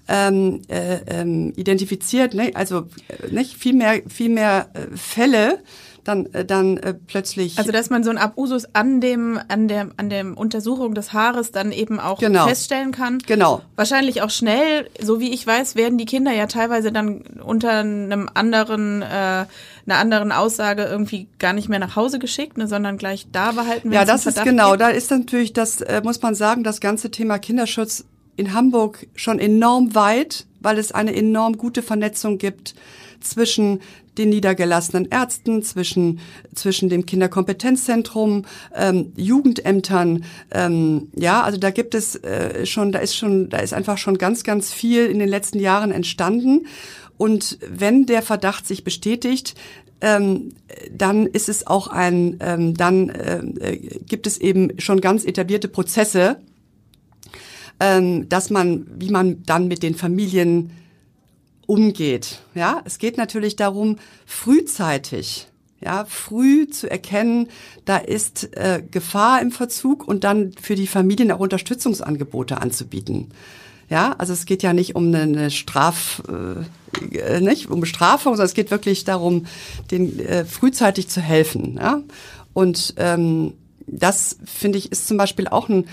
ähm, 0.07 0.61
äh, 0.67 0.99
ähm, 1.07 1.53
identifiziert, 1.55 2.33
ne? 2.33 2.51
also 2.53 2.87
äh, 3.07 3.31
nicht 3.31 3.55
viel 3.55 3.73
mehr, 3.73 4.01
viel 4.07 4.29
mehr 4.29 4.69
äh, 4.73 4.95
Fälle 4.95 5.59
dann 6.07 6.29
dann 6.47 6.77
äh, 6.77 6.93
plötzlich 6.93 7.57
also 7.57 7.71
dass 7.71 7.89
man 7.89 8.03
so 8.03 8.09
ein 8.09 8.17
Abusus 8.17 8.65
an 8.73 9.01
dem 9.01 9.39
an 9.47 9.67
der 9.67 9.89
an 9.97 10.09
der 10.09 10.37
Untersuchung 10.37 10.93
des 10.93 11.13
Haares 11.13 11.51
dann 11.51 11.71
eben 11.71 11.99
auch 11.99 12.19
genau. 12.19 12.47
feststellen 12.47 12.91
kann 12.91 13.19
genau 13.19 13.61
wahrscheinlich 13.75 14.21
auch 14.21 14.29
schnell 14.29 14.89
so 15.01 15.19
wie 15.19 15.33
ich 15.33 15.45
weiß 15.45 15.75
werden 15.75 15.97
die 15.97 16.05
Kinder 16.05 16.31
ja 16.31 16.47
teilweise 16.47 16.91
dann 16.91 17.21
unter 17.43 17.71
einem 17.71 18.29
anderen 18.33 19.01
äh, 19.01 19.05
einer 19.05 19.47
anderen 19.87 20.31
Aussage 20.31 20.83
irgendwie 20.83 21.27
gar 21.39 21.53
nicht 21.53 21.69
mehr 21.69 21.79
nach 21.79 21.95
Hause 21.95 22.19
geschickt 22.19 22.57
ne, 22.57 22.67
sondern 22.67 22.97
gleich 22.97 23.27
da 23.31 23.51
behalten 23.51 23.91
ja 23.91 24.05
das 24.05 24.25
ist 24.25 24.43
genau 24.43 24.71
gibt. 24.71 24.81
da 24.81 24.89
ist 24.89 25.11
natürlich 25.11 25.53
das 25.53 25.81
äh, 25.81 26.01
muss 26.03 26.21
man 26.21 26.35
sagen 26.35 26.63
das 26.63 26.79
ganze 26.79 27.11
Thema 27.11 27.37
Kinderschutz 27.37 28.05
in 28.37 28.53
Hamburg 28.53 29.07
schon 29.15 29.39
enorm 29.39 29.93
weit, 29.95 30.45
weil 30.61 30.77
es 30.77 30.91
eine 30.91 31.15
enorm 31.15 31.57
gute 31.57 31.81
Vernetzung 31.81 32.37
gibt 32.37 32.75
zwischen 33.19 33.81
den 34.17 34.29
niedergelassenen 34.29 35.09
Ärzten, 35.09 35.61
zwischen, 35.63 36.19
zwischen 36.55 36.89
dem 36.89 37.05
Kinderkompetenzzentrum, 37.05 38.45
ähm, 38.75 39.13
Jugendämtern. 39.15 40.23
Ähm, 40.51 41.09
ja, 41.15 41.43
also 41.43 41.57
da 41.57 41.69
gibt 41.71 41.93
es 41.93 42.15
äh, 42.15 42.65
schon, 42.65 42.91
da 42.91 42.99
ist 42.99 43.15
schon, 43.15 43.49
da 43.49 43.57
ist 43.57 43.73
einfach 43.73 43.97
schon 43.97 44.17
ganz, 44.17 44.43
ganz 44.43 44.73
viel 44.73 45.05
in 45.05 45.19
den 45.19 45.29
letzten 45.29 45.59
Jahren 45.59 45.91
entstanden. 45.91 46.67
Und 47.17 47.59
wenn 47.67 48.05
der 48.05 48.21
Verdacht 48.21 48.67
sich 48.67 48.83
bestätigt, 48.83 49.55
ähm, 50.01 50.53
dann 50.91 51.25
ist 51.25 51.49
es 51.49 51.65
auch 51.65 51.87
ein, 51.87 52.37
ähm, 52.39 52.75
dann 52.75 53.09
äh, 53.09 53.39
äh 53.59 53.77
gibt 54.07 54.27
es 54.27 54.37
eben 54.37 54.79
schon 54.79 55.01
ganz 55.01 55.25
etablierte 55.25 55.67
Prozesse, 55.67 56.37
ähm, 57.79 58.29
dass 58.29 58.49
man, 58.49 58.87
wie 58.97 59.09
man 59.09 59.43
dann 59.43 59.67
mit 59.67 59.83
den 59.83 59.95
Familien 59.95 60.71
umgeht. 61.65 62.39
Ja, 62.55 62.81
es 62.85 62.97
geht 62.97 63.17
natürlich 63.17 63.55
darum, 63.55 63.97
frühzeitig, 64.25 65.47
ja, 65.81 66.05
früh 66.05 66.67
zu 66.67 66.89
erkennen, 66.89 67.49
da 67.85 67.97
ist 67.97 68.55
äh, 68.57 68.81
Gefahr 68.89 69.41
im 69.41 69.51
Verzug 69.51 70.07
und 70.07 70.23
dann 70.23 70.53
für 70.59 70.75
die 70.75 70.87
Familien 70.87 71.31
auch 71.31 71.39
Unterstützungsangebote 71.39 72.59
anzubieten. 72.59 73.27
Ja, 73.89 74.15
also 74.17 74.33
es 74.33 74.45
geht 74.45 74.63
ja 74.63 74.73
nicht 74.73 74.95
um 74.95 75.13
eine 75.13 75.49
Straf, 75.51 76.21
äh, 76.27 77.39
nicht 77.39 77.69
um 77.69 77.79
Bestrafung, 77.79 78.33
sondern 78.33 78.47
es 78.47 78.53
geht 78.53 78.71
wirklich 78.71 79.05
darum, 79.05 79.45
den 79.91 80.19
äh, 80.19 80.45
frühzeitig 80.45 81.07
zu 81.09 81.21
helfen. 81.21 81.75
Ja, 81.79 82.01
und 82.53 82.95
ähm, 82.97 83.53
das 83.85 84.37
finde 84.43 84.77
ich 84.77 84.91
ist 84.91 85.07
zum 85.07 85.17
Beispiel 85.17 85.47
auch 85.47 85.69
ein 85.69 85.85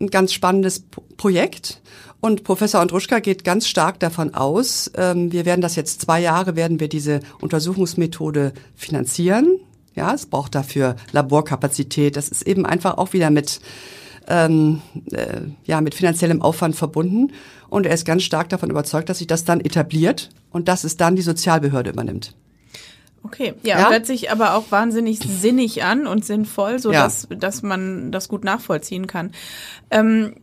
ein 0.00 0.08
ganz 0.08 0.32
spannendes 0.32 0.84
Projekt. 1.16 1.80
Und 2.20 2.42
Professor 2.42 2.80
Andruschka 2.80 3.18
geht 3.18 3.44
ganz 3.44 3.68
stark 3.68 4.00
davon 4.00 4.34
aus, 4.34 4.90
ähm, 4.96 5.30
wir 5.30 5.44
werden 5.44 5.60
das 5.60 5.76
jetzt 5.76 6.00
zwei 6.00 6.20
Jahre, 6.20 6.56
werden 6.56 6.80
wir 6.80 6.88
diese 6.88 7.20
Untersuchungsmethode 7.40 8.54
finanzieren. 8.74 9.60
Ja, 9.94 10.14
es 10.14 10.26
braucht 10.26 10.54
dafür 10.54 10.96
Laborkapazität. 11.12 12.16
Das 12.16 12.28
ist 12.28 12.42
eben 12.42 12.66
einfach 12.66 12.96
auch 12.96 13.12
wieder 13.12 13.30
mit, 13.30 13.60
ähm, 14.26 14.80
äh, 15.12 15.42
ja, 15.64 15.80
mit 15.80 15.94
finanziellem 15.94 16.42
Aufwand 16.42 16.74
verbunden. 16.76 17.32
Und 17.68 17.86
er 17.86 17.94
ist 17.94 18.04
ganz 18.04 18.22
stark 18.22 18.48
davon 18.48 18.70
überzeugt, 18.70 19.08
dass 19.08 19.18
sich 19.18 19.26
das 19.26 19.44
dann 19.44 19.60
etabliert 19.60 20.30
und 20.50 20.68
dass 20.68 20.84
es 20.84 20.96
dann 20.96 21.16
die 21.16 21.22
Sozialbehörde 21.22 21.90
übernimmt. 21.90 22.34
Okay, 23.24 23.54
ja, 23.62 23.78
ja, 23.78 23.90
hört 23.90 24.06
sich 24.06 24.30
aber 24.30 24.54
auch 24.54 24.70
wahnsinnig 24.70 25.18
sinnig 25.18 25.82
an 25.82 26.06
und 26.06 26.24
sinnvoll, 26.24 26.78
so 26.78 26.92
ja. 26.92 27.04
dass, 27.04 27.26
dass 27.30 27.62
man 27.62 28.12
das 28.12 28.28
gut 28.28 28.44
nachvollziehen 28.44 29.06
kann. 29.06 29.32
Ähm, 29.90 30.34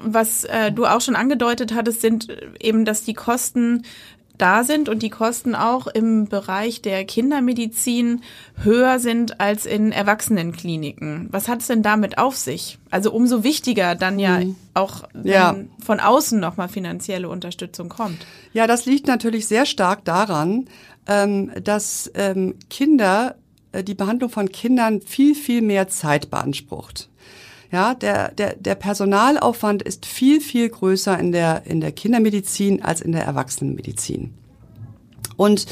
was 0.00 0.44
äh, 0.44 0.70
du 0.70 0.86
auch 0.86 1.00
schon 1.00 1.16
angedeutet 1.16 1.74
hattest, 1.74 2.00
sind 2.00 2.28
eben, 2.60 2.84
dass 2.84 3.04
die 3.04 3.14
Kosten 3.14 3.82
da 4.40 4.64
sind 4.64 4.88
und 4.88 5.02
die 5.02 5.10
Kosten 5.10 5.54
auch 5.54 5.86
im 5.86 6.26
Bereich 6.26 6.80
der 6.80 7.04
Kindermedizin 7.04 8.22
höher 8.62 8.98
sind 8.98 9.40
als 9.40 9.66
in 9.66 9.92
Erwachsenenkliniken. 9.92 11.28
Was 11.30 11.48
hat 11.48 11.60
es 11.60 11.66
denn 11.66 11.82
damit 11.82 12.18
auf 12.18 12.36
sich? 12.36 12.78
Also 12.90 13.12
umso 13.12 13.44
wichtiger 13.44 13.94
dann 13.94 14.18
ja 14.18 14.40
mhm. 14.40 14.56
auch, 14.72 15.04
ja. 15.22 15.56
von 15.84 16.00
außen 16.00 16.40
nochmal 16.40 16.68
finanzielle 16.68 17.28
Unterstützung 17.28 17.88
kommt. 17.88 18.24
Ja, 18.52 18.66
das 18.66 18.86
liegt 18.86 19.06
natürlich 19.06 19.46
sehr 19.46 19.66
stark 19.66 20.04
daran, 20.04 20.66
ähm, 21.06 21.50
dass 21.62 22.10
ähm, 22.14 22.54
Kinder, 22.68 23.36
äh, 23.72 23.82
die 23.82 23.94
Behandlung 23.94 24.30
von 24.30 24.50
Kindern 24.50 25.00
viel, 25.00 25.34
viel 25.34 25.62
mehr 25.62 25.88
Zeit 25.88 26.30
beansprucht. 26.30 27.08
Ja, 27.72 27.94
der, 27.94 28.32
der, 28.32 28.56
der 28.56 28.74
Personalaufwand 28.74 29.82
ist 29.82 30.04
viel, 30.04 30.40
viel 30.40 30.68
größer 30.68 31.16
in 31.18 31.30
der, 31.30 31.62
in 31.66 31.80
der 31.80 31.92
Kindermedizin 31.92 32.82
als 32.82 33.00
in 33.00 33.12
der 33.12 33.24
Erwachsenenmedizin. 33.24 34.34
Und 35.36 35.66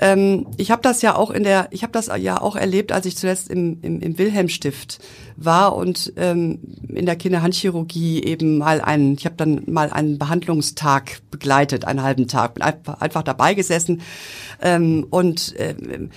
ähm, 0.00 0.46
ich 0.56 0.70
habe 0.70 0.82
das 0.82 1.02
ja 1.02 1.14
auch 1.16 1.30
in 1.30 1.42
der, 1.42 1.68
ich 1.70 1.82
habe 1.82 1.92
das 1.92 2.10
ja 2.18 2.40
auch 2.40 2.56
erlebt, 2.56 2.92
als 2.92 3.06
ich 3.06 3.16
zuletzt 3.16 3.50
im, 3.50 3.78
im, 3.82 4.00
im 4.00 4.18
Wilhelmstift 4.18 5.00
war 5.36 5.76
und 5.76 6.12
ähm, 6.16 6.60
in 6.88 7.06
der 7.06 7.16
Kinderhandchirurgie 7.16 8.22
eben 8.22 8.58
mal 8.58 8.80
einen, 8.80 9.14
ich 9.14 9.24
habe 9.24 9.36
dann 9.36 9.62
mal 9.66 9.90
einen 9.90 10.18
Behandlungstag 10.18 11.20
begleitet, 11.30 11.84
einen 11.84 12.02
halben 12.02 12.28
Tag, 12.28 12.54
bin 12.54 12.62
einfach, 12.62 13.22
dabei 13.22 13.54
gesessen 13.54 14.02
ähm, 14.62 15.06
und 15.10 15.54
ähm, 15.58 16.10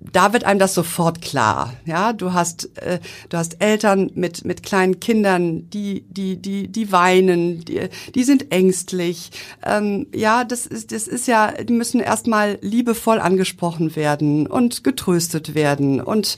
da 0.00 0.32
wird 0.32 0.44
einem 0.44 0.60
das 0.60 0.74
sofort 0.74 1.22
klar. 1.22 1.74
Ja, 1.84 2.12
du 2.12 2.32
hast 2.32 2.76
äh, 2.78 3.00
du 3.28 3.36
hast 3.36 3.60
Eltern 3.60 4.10
mit 4.14 4.44
mit 4.44 4.62
kleinen 4.62 5.00
Kindern, 5.00 5.68
die 5.70 6.04
die 6.08 6.36
die 6.36 6.68
die 6.68 6.92
weinen, 6.92 7.64
die, 7.64 7.88
die 8.14 8.24
sind 8.24 8.52
ängstlich. 8.52 9.30
Ähm, 9.64 10.06
ja, 10.14 10.44
das 10.44 10.66
ist 10.66 10.92
das 10.92 11.08
ist 11.08 11.26
ja, 11.26 11.52
die 11.52 11.72
müssen 11.72 12.00
erstmal 12.00 12.58
liebevoll 12.60 13.18
angesprochen 13.18 13.96
werden 13.96 14.46
und 14.46 14.84
getröstet 14.84 15.54
werden 15.54 16.00
und 16.00 16.36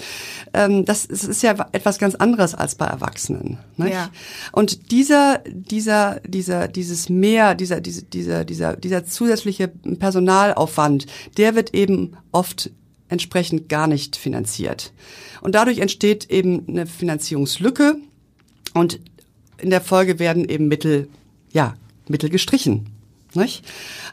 ähm, 0.55 0.85
das, 0.87 1.09
das 1.09 1.25
ist 1.25 1.43
ja 1.43 1.55
etwas 1.73 1.99
ganz 1.99 2.15
anderes 2.15 2.55
als 2.55 2.75
bei 2.75 2.87
Erwachsenen. 2.87 3.59
Nicht? 3.77 3.93
Ja. 3.93 4.11
Und 4.53 4.91
dieser 4.91 5.43
dieser 5.47 6.21
dieser 6.21 6.67
dieses 6.67 7.11
mehr 7.11 7.55
dieser 7.55 7.81
diese, 7.81 8.05
dieser 8.05 8.45
dieser 8.45 8.77
dieser 8.77 9.05
zusätzliche 9.05 9.69
Personalaufwand, 9.69 11.07
der 11.37 11.55
wird 11.55 11.75
eben 11.75 12.17
oft 12.33 12.71
entsprechend 13.11 13.69
gar 13.69 13.87
nicht 13.87 14.17
finanziert. 14.17 14.93
Und 15.43 15.55
dadurch 15.55 15.79
entsteht 15.79 16.31
eben 16.31 16.65
eine 16.69 16.87
Finanzierungslücke 16.87 17.97
und 18.73 19.01
in 19.59 19.71
der 19.71 19.81
Folge 19.81 20.19
werden 20.19 20.49
eben 20.49 20.69
Mittel, 20.69 21.09
ja, 21.53 21.75
Mittel 22.09 22.31
gestrichen. 22.31 22.87
Nicht? 23.35 23.65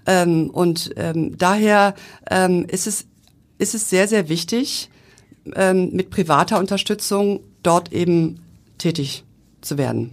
Ähm, 0.06 0.50
und 0.50 0.92
ähm, 0.98 1.38
daher 1.38 1.96
ähm, 2.30 2.66
ist, 2.66 2.86
es, 2.86 3.06
ist 3.58 3.74
es 3.74 3.90
sehr, 3.90 4.08
sehr 4.08 4.30
wichtig, 4.30 4.90
ähm, 5.56 5.92
mit 5.94 6.10
privater 6.10 6.60
Unterstützung 6.60 7.40
dort 7.64 7.94
eben 7.94 8.42
tätig 8.78 9.24
zu 9.62 9.78
werden. 9.78 10.12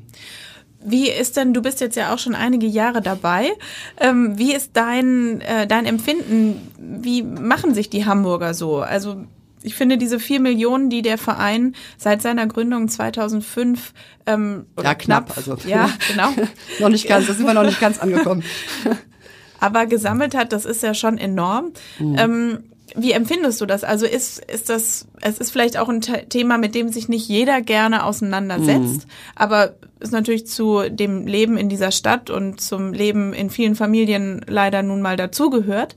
Wie 0.84 1.10
ist 1.10 1.36
denn, 1.36 1.54
du 1.54 1.62
bist 1.62 1.80
jetzt 1.80 1.96
ja 1.96 2.12
auch 2.12 2.18
schon 2.18 2.34
einige 2.34 2.66
Jahre 2.66 3.00
dabei, 3.00 3.52
ähm, 3.98 4.38
wie 4.38 4.54
ist 4.54 4.72
dein, 4.74 5.40
äh, 5.40 5.66
dein 5.66 5.86
Empfinden, 5.86 6.70
wie 6.78 7.22
machen 7.22 7.74
sich 7.74 7.88
die 7.88 8.04
Hamburger 8.04 8.52
so? 8.52 8.80
Also 8.80 9.24
ich 9.62 9.74
finde 9.74 9.96
diese 9.96 10.20
vier 10.20 10.40
Millionen, 10.40 10.90
die 10.90 11.00
der 11.00 11.16
Verein 11.16 11.74
seit 11.96 12.20
seiner 12.20 12.46
Gründung 12.46 12.88
2005 12.88 13.94
ähm, 14.26 14.66
oder 14.76 14.88
ja, 14.88 14.94
knapp, 14.94 15.32
knapp 15.32 15.36
also 15.38 15.56
ja 15.66 15.88
genau 16.06 16.30
noch 16.80 16.90
nicht 16.90 17.08
ganz, 17.08 17.26
da 17.26 17.32
sind 17.32 17.46
wir 17.46 17.54
noch 17.54 17.64
nicht 17.64 17.80
ganz 17.80 17.98
angekommen. 17.98 18.44
Aber 19.60 19.86
gesammelt 19.86 20.36
hat, 20.36 20.52
das 20.52 20.66
ist 20.66 20.82
ja 20.82 20.92
schon 20.92 21.16
enorm. 21.16 21.72
Mhm. 21.98 22.16
Ähm, 22.18 22.64
wie 22.94 23.12
empfindest 23.12 23.60
du 23.60 23.66
das? 23.66 23.82
Also 23.82 24.06
ist, 24.06 24.38
ist 24.44 24.68
das, 24.68 25.06
es 25.20 25.38
ist 25.38 25.50
vielleicht 25.50 25.76
auch 25.76 25.88
ein 25.88 26.00
Thema, 26.00 26.58
mit 26.58 26.74
dem 26.74 26.88
sich 26.90 27.08
nicht 27.08 27.28
jeder 27.28 27.60
gerne 27.60 28.04
auseinandersetzt, 28.04 29.06
mhm. 29.06 29.12
aber 29.34 29.74
ist 29.98 30.12
natürlich 30.12 30.46
zu 30.46 30.88
dem 30.88 31.26
Leben 31.26 31.56
in 31.56 31.68
dieser 31.68 31.90
Stadt 31.90 32.30
und 32.30 32.60
zum 32.60 32.92
Leben 32.92 33.32
in 33.32 33.50
vielen 33.50 33.74
Familien 33.74 34.44
leider 34.46 34.82
nun 34.82 35.02
mal 35.02 35.16
dazugehört. 35.16 35.96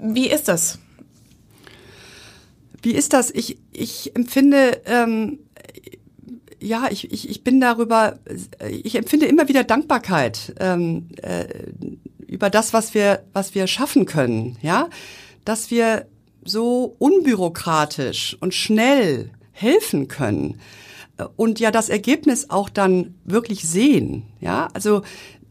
Wie 0.00 0.28
ist 0.28 0.48
das? 0.48 0.78
Wie 2.82 2.92
ist 2.92 3.12
das? 3.12 3.30
Ich, 3.30 3.58
ich 3.72 4.16
empfinde, 4.16 4.80
ähm, 4.86 5.38
ja, 6.60 6.88
ich, 6.90 7.12
ich, 7.12 7.28
ich 7.28 7.44
bin 7.44 7.60
darüber, 7.60 8.18
ich 8.68 8.96
empfinde 8.96 9.26
immer 9.26 9.48
wieder 9.48 9.64
Dankbarkeit 9.64 10.54
ähm, 10.58 11.08
äh, 11.22 11.44
über 12.26 12.50
das, 12.50 12.72
was 12.72 12.94
wir, 12.94 13.24
was 13.32 13.54
wir 13.54 13.66
schaffen 13.66 14.06
können, 14.06 14.56
ja, 14.60 14.88
dass 15.48 15.70
wir 15.70 16.06
so 16.44 16.94
unbürokratisch 16.98 18.36
und 18.40 18.52
schnell 18.52 19.30
helfen 19.50 20.06
können 20.06 20.60
und 21.36 21.58
ja 21.58 21.70
das 21.70 21.88
Ergebnis 21.88 22.50
auch 22.50 22.68
dann 22.68 23.14
wirklich 23.24 23.66
sehen, 23.66 24.24
ja, 24.40 24.68
also 24.74 25.00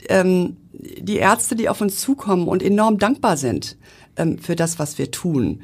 ähm, 0.08 0.58
die 0.72 1.18
Ärzte, 1.18 1.56
die 1.56 1.68
auf 1.68 1.82
uns 1.82 2.00
zukommen 2.00 2.48
und 2.48 2.62
enorm 2.62 3.00
dankbar 3.00 3.38
sind 3.38 3.76
ähm, 4.18 4.38
für 4.38 4.56
das, 4.56 4.78
was 4.78 5.00
wir 5.00 5.10
tun. 5.10 5.64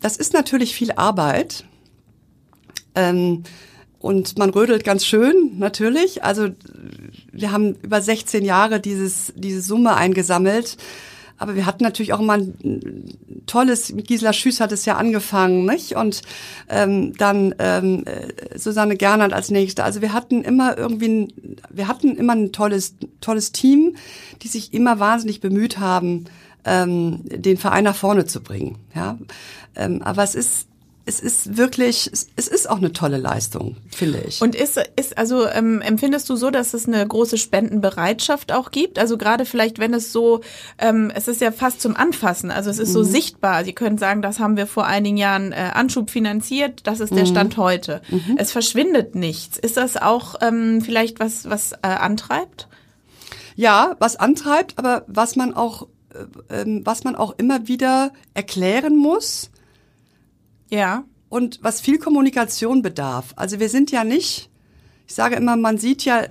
Das 0.00 0.18
ist 0.18 0.34
natürlich 0.34 0.74
viel 0.74 0.92
Arbeit. 0.92 1.64
Ähm, 2.94 3.44
und 4.00 4.38
man 4.38 4.50
rödelt 4.50 4.84
ganz 4.84 5.06
schön, 5.06 5.58
natürlich. 5.58 6.24
Also 6.24 6.48
wir 7.32 7.52
haben 7.52 7.74
über 7.76 8.02
16 8.02 8.44
Jahre 8.44 8.80
dieses, 8.80 9.32
diese 9.34 9.62
Summe 9.62 9.94
eingesammelt. 9.94 10.76
Aber 11.40 11.54
wir 11.54 11.64
hatten 11.64 11.82
natürlich 11.82 12.12
auch 12.12 12.20
immer 12.20 12.34
ein 12.34 13.42
tolles, 13.46 13.92
mit 13.94 14.06
Gisela 14.08 14.34
Schüss 14.34 14.60
hat 14.60 14.72
es 14.72 14.84
ja 14.84 14.96
angefangen, 14.96 15.64
nicht? 15.64 15.96
Und 15.96 16.20
ähm, 16.68 17.16
dann 17.16 17.54
ähm, 17.58 18.04
Susanne 18.54 18.96
Gernert 18.96 19.32
als 19.32 19.50
nächste. 19.50 19.82
Also 19.82 20.02
wir 20.02 20.12
hatten 20.12 20.42
immer 20.42 20.76
irgendwie, 20.76 21.08
ein, 21.08 21.32
wir 21.70 21.88
hatten 21.88 22.14
immer 22.14 22.34
ein 22.34 22.52
tolles, 22.52 22.94
tolles 23.22 23.52
Team, 23.52 23.96
die 24.42 24.48
sich 24.48 24.74
immer 24.74 25.00
wahnsinnig 25.00 25.40
bemüht 25.40 25.78
haben, 25.78 26.26
ähm, 26.66 27.22
den 27.24 27.56
Verein 27.56 27.84
nach 27.84 27.96
vorne 27.96 28.26
zu 28.26 28.42
bringen. 28.42 28.76
Ja, 28.94 29.16
ähm, 29.76 30.02
aber 30.02 30.22
es 30.22 30.34
ist 30.34 30.68
es 31.10 31.18
ist 31.18 31.56
wirklich, 31.56 32.08
es 32.12 32.48
ist 32.48 32.70
auch 32.70 32.76
eine 32.76 32.92
tolle 32.92 33.18
Leistung, 33.18 33.76
finde 33.90 34.20
ich. 34.20 34.40
Und 34.40 34.54
ist, 34.54 34.80
ist 34.94 35.18
also 35.18 35.44
ähm, 35.48 35.80
empfindest 35.80 36.30
du 36.30 36.36
so, 36.36 36.50
dass 36.50 36.72
es 36.72 36.86
eine 36.86 37.04
große 37.06 37.36
Spendenbereitschaft 37.36 38.52
auch 38.52 38.70
gibt? 38.70 38.96
Also 38.96 39.18
gerade 39.18 39.44
vielleicht, 39.44 39.80
wenn 39.80 39.92
es 39.92 40.12
so, 40.12 40.40
ähm, 40.78 41.10
es 41.12 41.26
ist 41.26 41.40
ja 41.40 41.50
fast 41.50 41.80
zum 41.80 41.96
Anfassen, 41.96 42.52
also 42.52 42.70
es 42.70 42.78
ist 42.78 42.90
mhm. 42.90 42.92
so 42.92 43.02
sichtbar. 43.02 43.64
Sie 43.64 43.72
können 43.72 43.98
sagen, 43.98 44.22
das 44.22 44.38
haben 44.38 44.56
wir 44.56 44.68
vor 44.68 44.86
einigen 44.86 45.16
Jahren 45.16 45.50
äh, 45.50 45.70
Anschub 45.74 46.10
finanziert, 46.10 46.86
das 46.86 47.00
ist 47.00 47.12
der 47.12 47.24
mhm. 47.24 47.30
Stand 47.30 47.56
heute. 47.56 48.02
Mhm. 48.08 48.36
Es 48.38 48.52
verschwindet 48.52 49.16
nichts. 49.16 49.58
Ist 49.58 49.76
das 49.76 49.96
auch 49.96 50.36
ähm, 50.40 50.80
vielleicht 50.80 51.18
was, 51.18 51.50
was 51.50 51.72
äh, 51.72 51.88
antreibt? 51.88 52.68
Ja, 53.56 53.96
was 53.98 54.14
antreibt, 54.14 54.78
aber 54.78 55.02
was 55.08 55.34
man 55.34 55.54
auch, 55.54 55.88
äh, 56.14 56.60
ähm, 56.60 56.82
was 56.84 57.02
man 57.02 57.16
auch 57.16 57.34
immer 57.36 57.66
wieder 57.66 58.12
erklären 58.32 58.96
muss 58.96 59.50
ja. 60.70 61.04
Und 61.28 61.60
was 61.62 61.80
viel 61.80 61.98
Kommunikation 61.98 62.82
bedarf. 62.82 63.34
Also 63.36 63.60
wir 63.60 63.68
sind 63.68 63.92
ja 63.92 64.02
nicht, 64.02 64.50
ich 65.06 65.14
sage 65.14 65.36
immer, 65.36 65.56
man 65.56 65.78
sieht 65.78 66.04
ja 66.04 66.24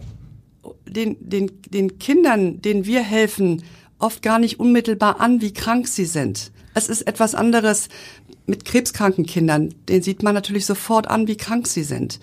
den, 0.86 1.15
den, 1.21 1.62
den 1.69 1.99
Kindern, 1.99 2.62
denen 2.62 2.86
wir 2.86 3.02
helfen, 3.02 3.63
oft 3.97 4.21
gar 4.21 4.39
nicht 4.39 4.60
unmittelbar 4.60 5.21
an, 5.21 5.41
wie 5.41 5.54
krank 5.54 5.88
sie 5.88 6.06
sind. 6.06 6.52
Es 6.73 6.89
ist 6.89 7.04
etwas 7.04 7.36
anderes 7.36 7.89
mit 8.45 8.65
krebskranken 8.65 9.25
Kindern. 9.25 9.73
Den 9.88 10.02
sieht 10.02 10.23
man 10.23 10.34
natürlich 10.34 10.65
sofort 10.65 11.08
an, 11.08 11.28
wie 11.28 11.38
krank 11.38 11.67
sie 11.67 11.84
sind. 11.84 12.19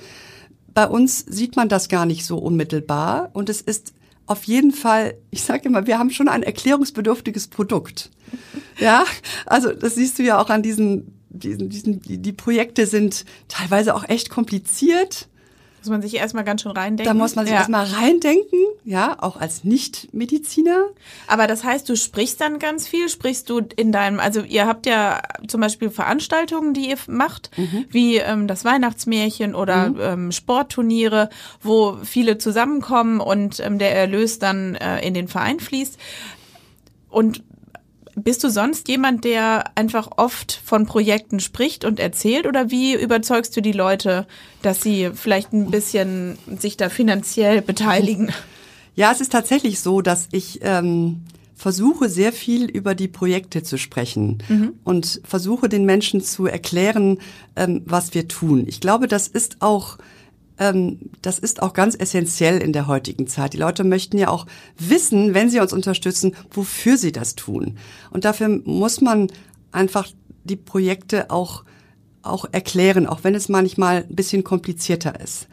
Bei 0.74 0.86
uns 0.86 1.20
sieht 1.20 1.56
man 1.56 1.68
das 1.68 1.88
gar 1.88 2.04
nicht 2.04 2.26
so 2.26 2.38
unmittelbar 2.38 3.30
und 3.32 3.48
es 3.48 3.62
ist 3.62 3.94
auf 4.26 4.44
jeden 4.44 4.72
Fall, 4.72 5.16
ich 5.30 5.42
sage 5.42 5.68
immer, 5.68 5.86
wir 5.86 5.98
haben 5.98 6.10
schon 6.10 6.28
ein 6.28 6.42
erklärungsbedürftiges 6.42 7.46
Produkt. 7.46 8.10
Ja, 8.78 9.04
also 9.46 9.72
das 9.72 9.94
siehst 9.94 10.18
du 10.18 10.22
ja 10.22 10.38
auch 10.38 10.50
an 10.50 10.62
diesen 10.62 11.15
diesen, 11.38 11.68
diesen, 11.68 12.02
die, 12.02 12.18
die 12.18 12.32
Projekte 12.32 12.86
sind 12.86 13.24
teilweise 13.48 13.94
auch 13.94 14.08
echt 14.08 14.30
kompliziert. 14.30 15.28
Muss 15.86 15.90
man 15.92 16.02
sich 16.02 16.14
erstmal 16.16 16.42
ganz 16.42 16.62
schön 16.62 16.72
reindenken. 16.72 17.04
Da 17.04 17.14
muss 17.14 17.36
man 17.36 17.44
sich 17.44 17.52
ja. 17.52 17.60
erstmal 17.60 17.86
reindenken, 17.86 18.58
ja, 18.84 19.16
auch 19.20 19.36
als 19.36 19.62
Nicht-Mediziner. 19.62 20.86
Aber 21.28 21.46
das 21.46 21.62
heißt, 21.62 21.88
du 21.88 21.96
sprichst 21.96 22.40
dann 22.40 22.58
ganz 22.58 22.88
viel, 22.88 23.08
sprichst 23.08 23.48
du 23.48 23.60
in 23.76 23.92
deinem, 23.92 24.18
also 24.18 24.40
ihr 24.40 24.66
habt 24.66 24.86
ja 24.86 25.22
zum 25.46 25.60
Beispiel 25.60 25.90
Veranstaltungen, 25.90 26.74
die 26.74 26.90
ihr 26.90 26.98
macht, 27.06 27.50
mhm. 27.56 27.84
wie 27.88 28.16
ähm, 28.16 28.48
das 28.48 28.64
Weihnachtsmärchen 28.64 29.54
oder 29.54 29.90
mhm. 29.90 30.00
ähm, 30.00 30.32
Sportturniere, 30.32 31.30
wo 31.62 31.98
viele 32.02 32.36
zusammenkommen 32.38 33.20
und 33.20 33.60
ähm, 33.60 33.78
der 33.78 33.94
Erlös 33.94 34.40
dann 34.40 34.74
äh, 34.74 35.06
in 35.06 35.14
den 35.14 35.28
Verein 35.28 35.60
fließt. 35.60 35.98
Und 37.08 37.44
bist 38.16 38.42
du 38.42 38.48
sonst 38.50 38.88
jemand, 38.88 39.24
der 39.24 39.70
einfach 39.76 40.08
oft 40.16 40.60
von 40.64 40.86
Projekten 40.86 41.38
spricht 41.38 41.84
und 41.84 42.00
erzählt 42.00 42.46
oder 42.46 42.70
wie 42.70 42.94
überzeugst 42.94 43.56
du 43.56 43.60
die 43.60 43.72
Leute, 43.72 44.26
dass 44.62 44.82
sie 44.82 45.10
vielleicht 45.14 45.52
ein 45.52 45.70
bisschen 45.70 46.38
sich 46.58 46.76
da 46.76 46.88
finanziell 46.88 47.62
beteiligen? 47.62 48.32
Ja, 48.94 49.12
es 49.12 49.20
ist 49.20 49.32
tatsächlich 49.32 49.80
so, 49.80 50.00
dass 50.00 50.28
ich 50.32 50.60
ähm, 50.62 51.20
versuche 51.54 52.08
sehr 52.08 52.32
viel 52.32 52.64
über 52.64 52.94
die 52.94 53.08
Projekte 53.08 53.62
zu 53.62 53.76
sprechen 53.76 54.42
mhm. 54.48 54.72
und 54.84 55.20
versuche 55.22 55.68
den 55.68 55.84
Menschen 55.84 56.22
zu 56.22 56.46
erklären, 56.46 57.18
ähm, 57.56 57.82
was 57.84 58.14
wir 58.14 58.28
tun. 58.28 58.64
Ich 58.66 58.80
glaube, 58.80 59.08
das 59.08 59.28
ist 59.28 59.60
auch 59.60 59.98
das 60.56 61.38
ist 61.38 61.62
auch 61.62 61.74
ganz 61.74 61.94
essentiell 61.94 62.58
in 62.62 62.72
der 62.72 62.86
heutigen 62.86 63.26
Zeit. 63.26 63.52
Die 63.52 63.58
Leute 63.58 63.84
möchten 63.84 64.16
ja 64.16 64.28
auch 64.28 64.46
wissen, 64.78 65.34
wenn 65.34 65.50
sie 65.50 65.60
uns 65.60 65.72
unterstützen, 65.72 66.34
wofür 66.50 66.96
sie 66.96 67.12
das 67.12 67.34
tun. 67.34 67.76
Und 68.10 68.24
dafür 68.24 68.48
muss 68.64 69.00
man 69.00 69.30
einfach 69.70 70.08
die 70.44 70.56
Projekte 70.56 71.30
auch, 71.30 71.64
auch 72.22 72.46
erklären, 72.52 73.06
auch 73.06 73.22
wenn 73.22 73.34
es 73.34 73.48
manchmal 73.48 74.06
ein 74.08 74.16
bisschen 74.16 74.44
komplizierter 74.44 75.20
ist. 75.20 75.48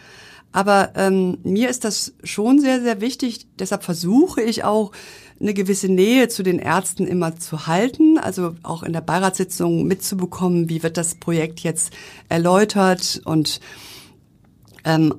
Aber 0.54 0.92
ähm, 0.96 1.40
mir 1.44 1.70
ist 1.70 1.84
das 1.84 2.14
schon 2.24 2.62
sehr, 2.62 2.82
sehr 2.82 3.02
wichtig. 3.02 3.48
Deshalb 3.60 3.84
versuche 3.84 4.42
ich 4.42 4.64
auch, 4.64 4.92
eine 5.40 5.54
gewisse 5.54 5.90
Nähe 5.90 6.30
zu 6.30 6.42
den 6.42 6.60
Ärzten 6.60 7.06
immer 7.06 7.36
zu 7.36 7.68
halten, 7.68 8.18
also 8.18 8.56
auch 8.64 8.84
in 8.84 8.94
der 8.94 9.02
Beiratssitzung 9.02 9.84
mitzubekommen, 9.86 10.70
wie 10.70 10.84
wird 10.84 10.96
das 10.96 11.16
Projekt 11.16 11.60
jetzt 11.62 11.92
erläutert 12.30 13.22
und 13.26 13.60
ähm, 14.84 15.14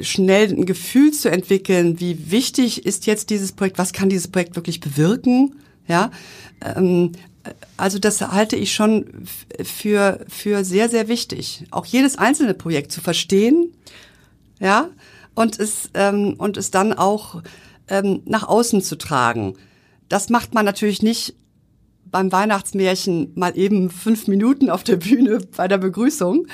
schnell 0.00 0.50
ein 0.50 0.66
Gefühl 0.66 1.12
zu 1.12 1.30
entwickeln, 1.30 2.00
wie 2.00 2.30
wichtig 2.30 2.84
ist 2.84 3.06
jetzt 3.06 3.30
dieses 3.30 3.52
Projekt, 3.52 3.78
was 3.78 3.92
kann 3.92 4.08
dieses 4.08 4.28
Projekt 4.28 4.56
wirklich 4.56 4.80
bewirken, 4.80 5.56
ja. 5.86 6.10
Ähm, 6.60 7.12
also 7.76 7.98
das 7.98 8.20
halte 8.20 8.54
ich 8.54 8.72
schon 8.72 9.24
für, 9.64 10.24
für 10.28 10.64
sehr, 10.64 10.88
sehr 10.88 11.08
wichtig. 11.08 11.64
Auch 11.72 11.86
jedes 11.86 12.16
einzelne 12.16 12.54
Projekt 12.54 12.92
zu 12.92 13.00
verstehen, 13.00 13.72
ja, 14.60 14.90
und 15.34 15.58
es, 15.58 15.90
ähm, 15.94 16.34
und 16.38 16.56
es 16.56 16.70
dann 16.70 16.92
auch 16.92 17.42
ähm, 17.88 18.22
nach 18.26 18.46
außen 18.46 18.82
zu 18.82 18.96
tragen. 18.96 19.54
Das 20.08 20.28
macht 20.28 20.54
man 20.54 20.64
natürlich 20.64 21.02
nicht 21.02 21.34
beim 22.04 22.30
Weihnachtsmärchen 22.30 23.32
mal 23.34 23.56
eben 23.56 23.90
fünf 23.90 24.28
Minuten 24.28 24.70
auf 24.70 24.84
der 24.84 24.96
Bühne 24.96 25.38
bei 25.56 25.66
der 25.66 25.78
Begrüßung, 25.78 26.46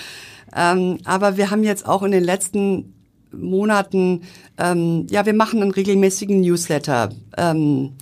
ähm, 0.54 0.98
aber 1.04 1.36
wir 1.36 1.50
haben 1.50 1.64
jetzt 1.64 1.86
auch 1.86 2.02
in 2.02 2.12
den 2.12 2.24
letzten 2.24 2.94
Monaten, 3.32 4.22
ähm, 4.56 5.06
ja, 5.10 5.26
wir 5.26 5.34
machen 5.34 5.62
einen 5.62 5.70
regelmäßigen 5.70 6.40
Newsletter, 6.40 7.10
ähm, 7.36 7.92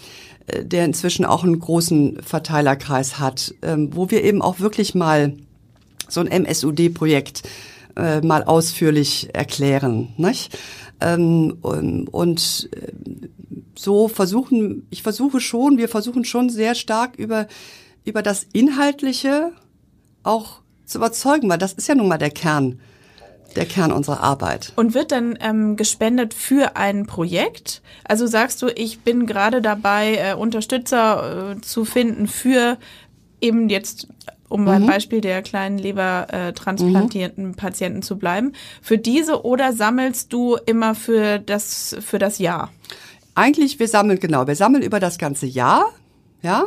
äh, 0.47 0.65
der 0.65 0.85
inzwischen 0.85 1.25
auch 1.25 1.45
einen 1.45 1.59
großen 1.59 2.23
Verteilerkreis 2.23 3.19
hat, 3.19 3.55
ähm, 3.63 3.91
wo 3.95 4.11
wir 4.11 4.23
eben 4.25 4.43
auch 4.43 4.61
wirklich 4.61 4.95
mal 4.95 5.37
so 6.09 6.21
ein 6.21 6.29
MSUD-Projekt 6.29 7.43
äh, 7.97 8.21
mal 8.21 8.45
ausführlich 8.45 9.31
erklären. 9.35 10.15
Nicht? 10.17 10.57
Ähm, 11.01 11.59
und, 11.63 12.09
und 12.09 12.69
äh, 12.73 12.93
so 13.75 14.09
versuchen, 14.09 14.87
ich 14.91 15.03
versuche 15.03 15.41
schon, 15.41 15.79
wir 15.79 15.89
versuchen 15.89 16.25
schon 16.25 16.49
sehr 16.49 16.75
stark 16.75 17.17
über, 17.17 17.47
über 18.05 18.23
das 18.23 18.47
Inhaltliche 18.53 19.53
auch 20.23 20.61
zu 20.87 20.99
überzeugen, 20.99 21.49
weil 21.49 21.59
das 21.59 21.75
ist 21.75 21.89
ja 21.89 21.95
nun 21.95 22.09
mal 22.09 22.19
der 22.19 22.31
Kern 22.31 22.81
der 23.57 23.67
Kern 23.67 23.91
unserer 23.91 24.23
Arbeit. 24.23 24.73
Und 24.77 24.95
wird 24.95 25.13
dann 25.13 25.39
ähm, 25.41 25.77
gespendet 25.77 26.35
für 26.35 26.77
ein 26.77 27.07
Projekt? 27.07 27.83
Also 28.05 28.27
sagst 28.27 28.63
du, 28.63 28.69
ich 28.69 29.01
bin 29.01 29.27
gerade 29.27 29.63
dabei, 29.63 30.17
äh, 30.17 30.35
Unterstützer 30.35 31.55
äh, 31.57 31.61
zu 31.61 31.85
finden 31.85 32.27
für 32.29 32.79
eben 33.41 33.69
jetzt, 33.69 34.09
um 34.49 34.63
mhm. 34.63 34.67
beim 34.67 34.87
Beispiel 34.87 35.21
der 35.21 35.43
kleinen 35.43 35.79
Lebertransplantierten 35.79 37.45
äh, 37.45 37.49
mhm. 37.49 37.55
Patienten 37.55 38.03
zu 38.03 38.19
bleiben, 38.19 38.53
für 38.83 38.99
diese 38.99 39.45
oder 39.45 39.73
sammelst 39.73 40.33
du 40.33 40.57
immer 40.67 40.95
für 40.95 41.39
das, 41.39 41.97
für 42.01 42.19
das 42.19 42.39
Jahr? 42.39 42.71
Eigentlich, 43.35 43.79
wir 43.79 43.89
sammeln, 43.89 44.19
genau, 44.19 44.47
wir 44.47 44.57
sammeln 44.57 44.83
über 44.83 45.01
das 45.01 45.19
ganze 45.19 45.47
Jahr, 45.47 45.87
ja. 46.43 46.67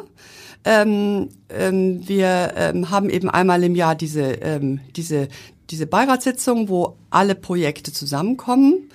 Ähm, 0.66 1.30
ähm, 1.50 2.08
wir 2.08 2.54
ähm, 2.56 2.90
haben 2.90 3.10
eben 3.10 3.30
einmal 3.30 3.64
im 3.64 3.76
Jahr 3.76 3.96
diese, 3.96 4.22
ähm, 4.22 4.82
diese, 4.96 5.28
diese 5.70 5.88
Beiratssitzung, 5.88 6.70
wo 6.70 6.98
alle 7.10 7.36
Projekte 7.36 7.94
zusammenkommen. 7.94 8.90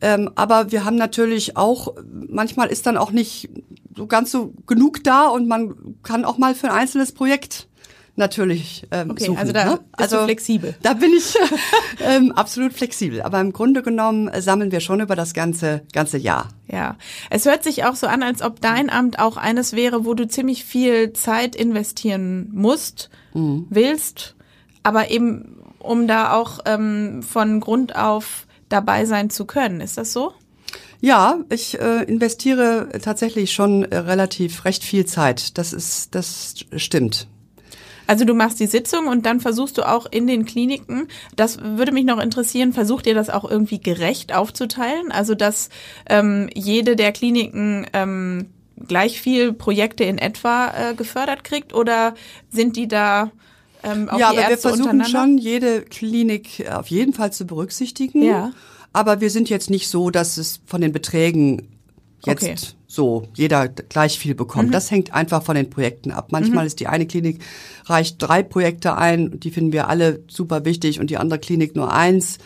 Ähm, 0.00 0.30
aber 0.34 0.72
wir 0.72 0.84
haben 0.84 0.96
natürlich 0.96 1.56
auch, 1.56 1.94
manchmal 2.28 2.68
ist 2.68 2.86
dann 2.86 2.96
auch 2.96 3.10
nicht 3.10 3.50
so 3.96 4.06
ganz 4.06 4.30
so 4.30 4.54
genug 4.66 5.04
da 5.04 5.28
und 5.28 5.46
man 5.46 5.96
kann 6.02 6.24
auch 6.24 6.38
mal 6.38 6.54
für 6.54 6.68
ein 6.68 6.78
einzelnes 6.78 7.12
Projekt 7.12 7.68
natürlich 8.16 8.86
ähm, 8.90 9.10
Okay, 9.10 9.24
suchen. 9.26 9.38
also 9.38 9.52
da 9.52 9.64
ne? 9.64 9.80
also 9.92 10.24
flexibel. 10.24 10.74
Da 10.82 10.94
bin 10.94 11.10
ich 11.16 11.34
ähm, 12.00 12.32
absolut 12.32 12.72
flexibel. 12.72 13.22
Aber 13.22 13.40
im 13.40 13.52
Grunde 13.52 13.82
genommen 13.82 14.28
äh, 14.28 14.42
sammeln 14.42 14.72
wir 14.72 14.80
schon 14.80 15.00
über 15.00 15.16
das 15.16 15.34
ganze 15.34 15.82
ganze 15.92 16.18
Jahr. 16.18 16.48
Ja, 16.68 16.96
es 17.30 17.46
hört 17.46 17.64
sich 17.64 17.84
auch 17.84 17.96
so 17.96 18.06
an, 18.06 18.22
als 18.22 18.42
ob 18.42 18.60
dein 18.60 18.90
Amt 18.90 19.18
auch 19.18 19.36
eines 19.36 19.72
wäre, 19.72 20.04
wo 20.04 20.14
du 20.14 20.28
ziemlich 20.28 20.64
viel 20.64 21.12
Zeit 21.12 21.56
investieren 21.56 22.48
musst, 22.52 23.10
willst, 23.32 24.34
aber 24.82 25.10
eben 25.10 25.56
um 25.78 26.06
da 26.06 26.32
auch 26.32 26.60
ähm, 26.66 27.22
von 27.22 27.60
Grund 27.60 27.96
auf 27.96 28.46
dabei 28.68 29.04
sein 29.04 29.30
zu 29.30 29.44
können. 29.44 29.80
Ist 29.80 29.98
das 29.98 30.12
so? 30.12 30.32
Ja, 31.00 31.38
ich 31.48 31.80
äh, 31.80 32.04
investiere 32.04 32.88
tatsächlich 33.02 33.52
schon 33.52 33.84
äh, 33.84 33.96
relativ 33.96 34.64
recht 34.64 34.84
viel 34.84 35.06
Zeit. 35.06 35.56
Das 35.58 35.72
ist 35.72 36.14
das 36.14 36.54
stimmt. 36.76 37.26
Also 38.10 38.24
du 38.24 38.34
machst 38.34 38.58
die 38.58 38.66
Sitzung 38.66 39.06
und 39.06 39.24
dann 39.24 39.38
versuchst 39.38 39.78
du 39.78 39.88
auch 39.88 40.04
in 40.10 40.26
den 40.26 40.44
Kliniken, 40.44 41.06
das 41.36 41.62
würde 41.62 41.92
mich 41.92 42.04
noch 42.04 42.18
interessieren, 42.18 42.72
versucht 42.72 43.06
ihr 43.06 43.14
das 43.14 43.30
auch 43.30 43.48
irgendwie 43.48 43.78
gerecht 43.78 44.34
aufzuteilen? 44.34 45.12
Also 45.12 45.36
dass 45.36 45.68
ähm, 46.08 46.50
jede 46.52 46.96
der 46.96 47.12
Kliniken 47.12 47.86
ähm, 47.92 48.46
gleich 48.84 49.20
viel 49.20 49.52
Projekte 49.52 50.02
in 50.02 50.18
etwa 50.18 50.72
äh, 50.90 50.94
gefördert 50.96 51.44
kriegt 51.44 51.72
oder 51.72 52.14
sind 52.48 52.74
die 52.74 52.88
da 52.88 53.30
ähm, 53.84 54.08
auch 54.08 54.18
ja, 54.18 54.32
die 54.32 54.38
aber 54.38 54.48
wir 54.48 54.50
Ärzte 54.50 54.68
versuchen 54.70 54.90
untereinander? 54.90 55.08
schon 55.20 55.38
jede 55.38 55.82
Klinik 55.82 56.68
auf 56.68 56.88
jeden 56.88 57.12
Fall 57.12 57.32
zu 57.32 57.46
berücksichtigen. 57.46 58.24
Ja. 58.24 58.50
Aber 58.92 59.20
wir 59.20 59.30
sind 59.30 59.48
jetzt 59.48 59.70
nicht 59.70 59.88
so, 59.88 60.10
dass 60.10 60.36
es 60.36 60.58
von 60.66 60.80
den 60.80 60.90
Beträgen 60.90 61.79
jetzt 62.26 62.42
Okay. 62.42 62.54
so 62.86 63.28
jeder 63.34 63.68
gleich 63.68 64.18
viel 64.18 64.34
bekommt. 64.34 64.68
Mhm. 64.68 64.72
Das 64.72 64.90
hängt 64.90 65.14
einfach 65.14 65.42
von 65.42 65.54
den 65.54 65.70
Projekten 65.70 66.10
ab. 66.10 66.32
Manchmal 66.32 66.66
ist 66.66 66.80
die 66.80 66.86
eine 66.86 67.06
Klinik 67.06 67.42
reicht 67.86 68.16
drei 68.18 68.42
Projekte 68.42 68.96
ein, 68.96 69.40
die 69.40 69.50
finden 69.50 69.72
wir 69.72 69.88
alle 69.88 70.22
super 70.28 70.64
wichtig 70.64 71.00
und 71.00 71.10
die 71.10 71.16
andere 71.16 71.38
Klinik 71.38 71.76
nur 71.76 71.92
eins. 71.92 72.38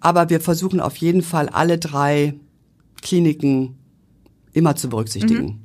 Aber 0.00 0.30
wir 0.30 0.40
versuchen 0.40 0.80
auf 0.80 0.96
jeden 0.96 1.22
Fall 1.22 1.48
alle 1.48 1.78
drei 1.78 2.34
Kliniken 3.02 3.76
immer 4.52 4.76
zu 4.76 4.88
berücksichtigen. 4.88 5.60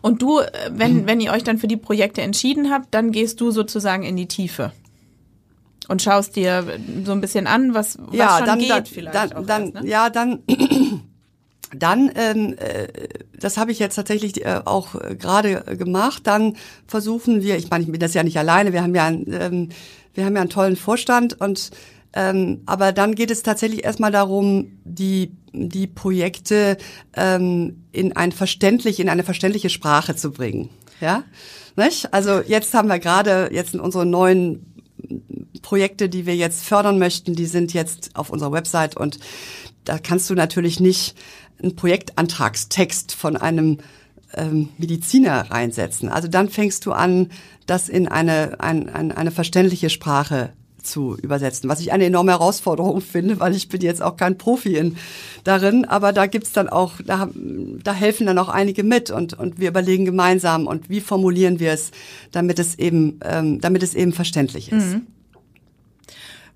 Und 0.00 0.22
du, 0.22 0.40
äh, 0.40 0.48
wenn, 0.70 1.06
wenn 1.06 1.20
ihr 1.20 1.32
euch 1.32 1.44
dann 1.44 1.58
für 1.58 1.68
die 1.68 1.76
Projekte 1.76 2.22
entschieden 2.22 2.70
habt, 2.70 2.92
dann 2.94 3.12
gehst 3.12 3.40
du 3.40 3.50
sozusagen 3.50 4.02
in 4.02 4.16
die 4.16 4.26
Tiefe. 4.26 4.72
Und 5.88 6.02
schaust 6.02 6.36
dir 6.36 6.64
so 7.04 7.12
ein 7.12 7.20
bisschen 7.20 7.46
an, 7.46 7.74
was, 7.74 7.98
was 7.98 8.14
ja, 8.14 8.38
schon 8.38 8.46
dann, 8.46 8.58
geht 8.58 8.70
dann, 8.70 8.86
vielleicht 8.86 9.14
dann, 9.14 9.46
dann 9.46 9.62
erst, 9.62 9.84
ne? 9.84 9.90
ja, 9.90 10.10
dann, 10.10 10.42
dann, 11.74 12.10
ähm, 12.14 12.54
äh, 12.58 12.88
das 13.38 13.56
habe 13.56 13.72
ich 13.72 13.78
jetzt 13.78 13.96
tatsächlich 13.96 14.44
äh, 14.44 14.60
auch 14.64 14.94
äh, 14.94 15.16
gerade 15.16 15.66
äh, 15.66 15.76
gemacht. 15.76 16.26
Dann 16.26 16.56
versuchen 16.86 17.42
wir, 17.42 17.56
ich 17.56 17.70
meine, 17.70 17.84
ich 17.84 17.90
bin 17.90 18.00
das 18.00 18.14
ja 18.14 18.22
nicht 18.22 18.38
alleine. 18.38 18.72
Wir 18.72 18.82
haben 18.82 18.94
ja, 18.94 19.06
einen, 19.06 19.32
ähm, 19.32 19.68
wir 20.14 20.24
haben 20.24 20.34
ja 20.34 20.42
einen 20.42 20.50
tollen 20.50 20.76
Vorstand 20.76 21.40
und 21.40 21.70
ähm, 22.14 22.60
aber 22.66 22.92
dann 22.92 23.14
geht 23.14 23.30
es 23.30 23.42
tatsächlich 23.42 23.84
erstmal 23.84 24.12
darum, 24.12 24.72
die 24.84 25.32
die 25.54 25.86
Projekte 25.86 26.76
ähm, 27.14 27.84
in 27.92 28.16
ein 28.16 28.32
verständlich 28.32 29.00
in 29.00 29.08
eine 29.08 29.22
verständliche 29.22 29.70
Sprache 29.70 30.16
zu 30.16 30.30
bringen. 30.30 30.70
Ja, 31.00 31.24
nicht? 31.76 32.12
Also 32.12 32.40
jetzt 32.46 32.74
haben 32.74 32.88
wir 32.88 32.98
gerade 32.98 33.50
jetzt 33.52 33.74
in 33.74 33.80
unseren 33.80 34.10
neuen 34.10 34.66
Projekte, 35.62 36.08
die 36.08 36.26
wir 36.26 36.36
jetzt 36.36 36.64
fördern 36.64 36.98
möchten, 36.98 37.34
die 37.34 37.46
sind 37.46 37.72
jetzt 37.72 38.10
auf 38.14 38.30
unserer 38.30 38.52
Website 38.52 38.96
und 38.96 39.18
da 39.84 39.98
kannst 39.98 40.30
du 40.30 40.34
natürlich 40.34 40.80
nicht 40.80 41.16
einen 41.62 41.76
Projektantragstext 41.76 43.14
von 43.14 43.36
einem 43.36 43.78
ähm, 44.34 44.70
Mediziner 44.78 45.50
reinsetzen. 45.50 46.08
Also 46.08 46.28
dann 46.28 46.48
fängst 46.48 46.86
du 46.86 46.92
an, 46.92 47.30
das 47.66 47.88
in 47.88 48.08
eine, 48.08 48.60
ein, 48.60 48.88
ein, 48.88 49.12
eine 49.12 49.30
verständliche 49.30 49.90
Sprache 49.90 50.52
zu 50.82 51.16
übersetzen, 51.16 51.70
was 51.70 51.80
ich 51.80 51.92
eine 51.92 52.06
enorme 52.06 52.32
Herausforderung 52.32 53.00
finde, 53.12 53.40
weil 53.40 53.54
ich 53.54 53.68
bin 53.68 53.80
jetzt 53.80 54.02
auch 54.02 54.16
kein 54.16 54.38
Profi 54.38 54.76
in, 54.76 54.96
darin, 55.44 55.84
aber 55.84 56.12
da 56.12 56.26
gibt's 56.26 56.52
dann 56.52 56.68
auch, 56.68 56.94
da, 57.04 57.28
da 57.34 57.92
helfen 57.92 58.26
dann 58.26 58.38
auch 58.38 58.48
einige 58.48 58.82
mit 58.82 59.10
und, 59.10 59.34
und 59.34 59.58
wir 59.60 59.68
überlegen 59.68 60.04
gemeinsam 60.04 60.66
und 60.66 60.90
wie 60.90 61.00
formulieren 61.00 61.60
wir 61.60 61.72
es, 61.72 61.92
damit 62.32 62.58
es 62.58 62.78
eben, 62.78 63.20
ähm, 63.24 63.60
damit 63.60 63.82
es 63.82 63.94
eben 63.94 64.12
verständlich 64.12 64.72
ist. 64.72 64.96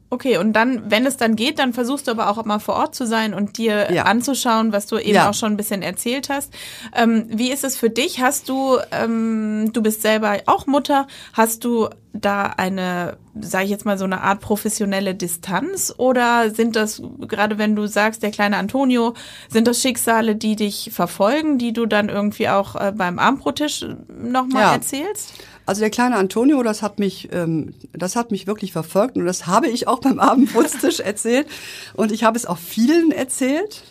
Okay, 0.08 0.38
und 0.38 0.52
dann, 0.52 0.88
wenn 0.88 1.04
es 1.04 1.16
dann 1.16 1.34
geht, 1.34 1.58
dann 1.58 1.72
versuchst 1.72 2.06
du 2.06 2.12
aber 2.12 2.30
auch 2.30 2.44
mal 2.44 2.60
vor 2.60 2.76
Ort 2.76 2.94
zu 2.94 3.06
sein 3.06 3.34
und 3.34 3.58
dir 3.58 3.92
Ja. 3.92 4.04
anzuschauen, 4.04 4.72
was 4.72 4.86
du 4.86 4.98
eben 4.98 5.14
Ja. 5.14 5.28
auch 5.28 5.34
schon 5.34 5.52
ein 5.52 5.56
bisschen 5.56 5.82
erzählt 5.82 6.28
hast. 6.28 6.52
Ähm, 6.94 7.26
wie 7.28 7.50
ist 7.50 7.64
es 7.64 7.76
für 7.76 7.90
dich? 7.90 8.20
Hast 8.20 8.48
du, 8.48 8.78
ähm, 8.92 9.70
du 9.72 9.82
bist 9.82 10.02
selber 10.02 10.36
auch 10.46 10.66
Mutter, 10.68 11.08
hast 11.32 11.64
du 11.64 11.88
da 12.12 12.44
eine, 12.56 13.16
sage 13.40 13.64
ich 13.64 13.70
jetzt 13.70 13.84
mal, 13.84 13.98
so 13.98 14.04
eine 14.04 14.20
Art 14.22 14.40
professionelle 14.40 15.14
Distanz? 15.16 15.92
Oder 15.98 16.50
sind 16.54 16.76
das, 16.76 17.02
gerade 17.22 17.58
wenn 17.58 17.74
du 17.74 17.86
sagst, 17.88 18.22
der 18.22 18.30
kleine 18.30 18.58
Antonio, 18.58 19.14
sind 19.50 19.66
das 19.66 19.82
Schicksale, 19.82 20.36
die 20.36 20.54
dich 20.54 20.90
verfolgen, 20.94 21.58
die 21.58 21.72
du 21.72 21.84
dann 21.84 22.08
irgendwie 22.08 22.48
auch 22.48 22.76
äh, 22.76 22.92
beim 22.96 23.18
Armbrotisch 23.18 23.84
nochmal 24.08 24.62
Ja. 24.62 24.72
erzählst? 24.74 25.32
Also 25.66 25.80
der 25.80 25.90
kleine 25.90 26.16
Antonio, 26.16 26.62
das 26.62 26.80
hat 26.80 27.00
mich, 27.00 27.28
ähm, 27.32 27.74
das 27.92 28.14
hat 28.14 28.30
mich 28.30 28.46
wirklich 28.46 28.72
verfolgt 28.72 29.16
und 29.16 29.26
das 29.26 29.46
habe 29.48 29.68
ich 29.68 29.88
auch 29.88 29.98
beim 29.98 30.18
Abendbrotstisch 30.20 31.00
erzählt 31.00 31.48
und 31.94 32.12
ich 32.12 32.22
habe 32.22 32.38
es 32.38 32.46
auch 32.46 32.58
vielen 32.58 33.10
erzählt, 33.10 33.82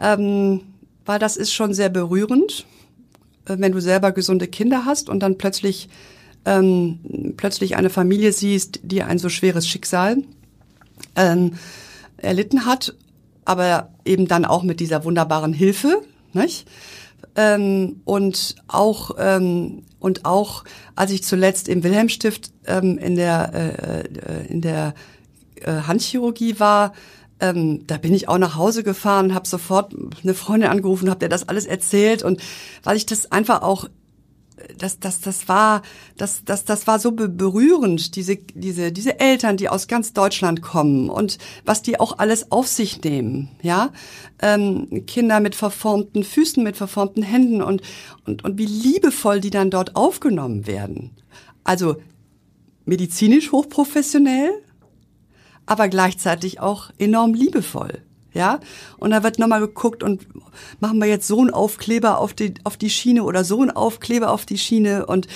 ähm, 0.00 0.62
weil 1.04 1.20
das 1.20 1.36
ist 1.36 1.52
schon 1.52 1.72
sehr 1.72 1.88
berührend, 1.88 2.66
äh, 3.46 3.56
wenn 3.58 3.70
du 3.72 3.80
selber 3.80 4.10
gesunde 4.10 4.48
Kinder 4.48 4.84
hast 4.84 5.08
und 5.08 5.20
dann 5.20 5.38
plötzlich 5.38 5.88
ähm, 6.44 7.34
plötzlich 7.36 7.76
eine 7.76 7.90
Familie 7.90 8.32
siehst, 8.32 8.80
die 8.82 9.02
ein 9.02 9.18
so 9.18 9.28
schweres 9.28 9.66
Schicksal 9.68 10.22
ähm, 11.14 11.52
erlitten 12.16 12.66
hat, 12.66 12.94
aber 13.44 13.90
eben 14.04 14.26
dann 14.28 14.44
auch 14.44 14.62
mit 14.62 14.80
dieser 14.80 15.04
wunderbaren 15.04 15.52
Hilfe, 15.52 16.02
nicht? 16.32 16.66
Ähm, 17.36 18.00
und 18.04 18.56
auch 18.66 19.10
ähm, 19.18 19.82
und 19.98 20.24
auch 20.24 20.64
als 20.94 21.10
ich 21.10 21.22
zuletzt 21.22 21.68
im 21.68 21.82
Wilhelmstift 21.82 22.50
ähm, 22.66 22.96
in 22.98 23.16
der 23.16 23.50
äh, 23.52 24.00
äh, 24.00 24.46
in 24.46 24.60
der 24.60 24.94
äh, 25.56 25.72
Handchirurgie 25.82 26.58
war, 26.58 26.92
ähm, 27.40 27.86
da 27.86 27.98
bin 27.98 28.14
ich 28.14 28.28
auch 28.28 28.38
nach 28.38 28.56
Hause 28.56 28.82
gefahren, 28.82 29.34
habe 29.34 29.46
sofort 29.46 29.94
eine 30.22 30.34
Freundin 30.34 30.70
angerufen, 30.70 31.10
habe 31.10 31.20
der 31.20 31.28
das 31.28 31.48
alles 31.48 31.66
erzählt 31.66 32.22
und 32.22 32.40
weil 32.82 32.96
ich 32.96 33.06
das 33.06 33.30
einfach 33.30 33.62
auch 33.62 33.88
das, 34.78 34.98
das, 34.98 35.20
das 35.20 35.48
war, 35.48 35.82
das, 36.16 36.44
das, 36.44 36.64
das 36.64 36.86
war 36.86 36.98
so 36.98 37.12
be- 37.12 37.28
berührend, 37.28 38.16
diese, 38.16 38.36
diese, 38.36 38.92
diese 38.92 39.20
Eltern, 39.20 39.56
die 39.56 39.68
aus 39.68 39.88
ganz 39.88 40.12
Deutschland 40.12 40.62
kommen 40.62 41.08
und 41.08 41.38
was 41.64 41.82
die 41.82 42.00
auch 42.00 42.18
alles 42.18 42.50
auf 42.52 42.66
sich 42.66 43.02
nehmen, 43.02 43.50
ja, 43.62 43.92
ähm, 44.40 45.04
Kinder 45.06 45.40
mit 45.40 45.54
verformten 45.54 46.24
Füßen, 46.24 46.62
mit 46.62 46.76
verformten 46.76 47.22
Händen 47.22 47.62
und, 47.62 47.82
und, 48.24 48.44
und 48.44 48.58
wie 48.58 48.66
liebevoll 48.66 49.40
die 49.40 49.50
dann 49.50 49.70
dort 49.70 49.96
aufgenommen 49.96 50.66
werden. 50.66 51.10
Also 51.64 51.96
medizinisch 52.84 53.52
hochprofessionell, 53.52 54.50
aber 55.66 55.88
gleichzeitig 55.88 56.60
auch 56.60 56.90
enorm 56.98 57.34
liebevoll. 57.34 58.02
Ja, 58.36 58.60
und 58.98 59.10
da 59.12 59.22
wird 59.22 59.38
nochmal 59.38 59.60
geguckt 59.60 60.02
und 60.02 60.26
machen 60.80 60.98
wir 60.98 61.06
jetzt 61.06 61.26
so 61.26 61.40
einen 61.40 61.50
Aufkleber 61.50 62.18
auf 62.18 62.34
die, 62.34 62.52
auf 62.64 62.76
die 62.76 62.90
Schiene 62.90 63.24
oder 63.24 63.44
so 63.44 63.60
einen 63.62 63.70
Aufkleber 63.70 64.30
auf 64.30 64.44
die 64.44 64.58
Schiene 64.58 65.06
und 65.06 65.26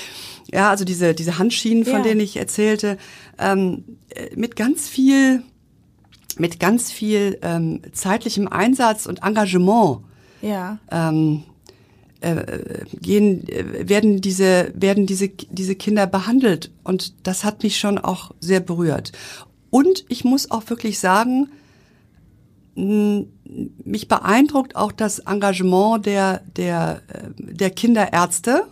ja, 0.52 0.68
also 0.68 0.84
diese, 0.84 1.14
diese 1.14 1.38
Handschienen, 1.38 1.84
von 1.84 1.94
Ja. 2.00 2.02
denen 2.02 2.20
ich 2.20 2.36
erzählte, 2.36 2.98
ähm, 3.38 3.84
äh, 4.10 4.34
mit 4.36 4.54
ganz 4.56 4.88
viel, 4.88 5.42
mit 6.36 6.60
ganz 6.60 6.92
viel 6.92 7.38
ähm, 7.42 7.80
zeitlichem 7.92 8.48
Einsatz 8.48 9.06
und 9.06 9.22
Engagement 9.22 10.00
Ja. 10.42 10.78
ähm, 10.90 11.44
äh, 12.20 12.84
gehen, 13.00 13.48
äh, 13.48 13.88
werden 13.88 14.20
diese, 14.20 14.72
werden 14.74 15.06
diese, 15.06 15.28
diese 15.28 15.74
Kinder 15.74 16.06
behandelt. 16.06 16.70
Und 16.84 17.14
das 17.26 17.44
hat 17.44 17.62
mich 17.62 17.78
schon 17.78 17.96
auch 17.96 18.32
sehr 18.40 18.60
berührt. 18.60 19.12
Und 19.70 20.04
ich 20.08 20.24
muss 20.24 20.50
auch 20.50 20.68
wirklich 20.68 20.98
sagen, 20.98 21.48
mich 22.74 24.08
beeindruckt 24.08 24.76
auch 24.76 24.92
das 24.92 25.18
Engagement 25.20 26.06
der, 26.06 26.42
der, 26.56 27.02
äh, 27.08 27.30
der 27.36 27.70
Kinderärzte 27.70 28.64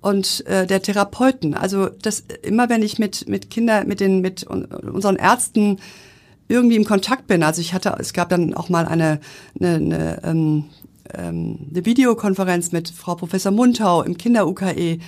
und 0.00 0.44
äh, 0.46 0.66
der 0.66 0.82
Therapeuten. 0.82 1.54
Also 1.54 1.88
das 1.88 2.24
immer 2.42 2.68
wenn 2.68 2.82
ich 2.82 2.98
mit 2.98 3.28
mit 3.28 3.50
Kinder 3.50 3.84
mit 3.84 4.00
den 4.00 4.20
mit 4.20 4.48
un- 4.48 4.64
unseren 4.64 5.16
Ärzten 5.16 5.78
irgendwie 6.48 6.76
im 6.76 6.84
Kontakt 6.84 7.26
bin. 7.26 7.42
Also 7.42 7.60
ich 7.60 7.72
hatte 7.74 7.94
es 7.98 8.12
gab 8.12 8.28
dann 8.28 8.54
auch 8.54 8.68
mal 8.68 8.86
eine 8.86 9.20
eine, 9.60 9.74
eine 9.74 10.22
ähm, 10.24 10.64
ähm, 11.14 11.68
eine 11.70 11.84
Videokonferenz 11.84 12.72
mit 12.72 12.88
Frau 12.88 13.14
Professor 13.14 13.52
Muntau 13.52 14.02
im 14.02 14.16
Kinder-UKE 14.16 14.98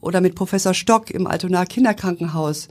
oder 0.00 0.20
mit 0.20 0.34
Professor 0.34 0.74
Stock 0.74 1.10
im 1.10 1.26
Altonaer 1.26 1.66
Kinderkrankenhaus. 1.66 2.68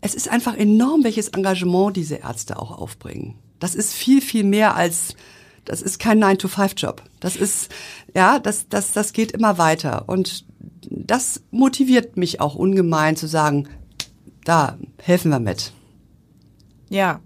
Es 0.00 0.14
ist 0.14 0.28
einfach 0.28 0.56
enorm, 0.56 1.04
welches 1.04 1.28
Engagement 1.28 1.96
diese 1.96 2.16
Ärzte 2.16 2.58
auch 2.58 2.78
aufbringen. 2.78 3.34
Das 3.58 3.74
ist 3.74 3.92
viel, 3.92 4.20
viel 4.20 4.44
mehr 4.44 4.74
als, 4.76 5.16
das 5.64 5.82
ist 5.82 5.98
kein 5.98 6.22
9-to-5-Job. 6.22 7.02
Das 7.20 7.36
ist, 7.36 7.72
ja, 8.14 8.38
das, 8.38 8.68
das, 8.68 8.92
das 8.92 9.12
geht 9.12 9.32
immer 9.32 9.58
weiter. 9.58 10.08
Und 10.08 10.44
das 10.90 11.42
motiviert 11.50 12.16
mich 12.16 12.40
auch 12.40 12.54
ungemein 12.54 13.16
zu 13.16 13.26
sagen, 13.26 13.68
da 14.44 14.78
helfen 15.02 15.30
wir 15.30 15.40
mit. 15.40 15.72
Ja, 16.88 17.20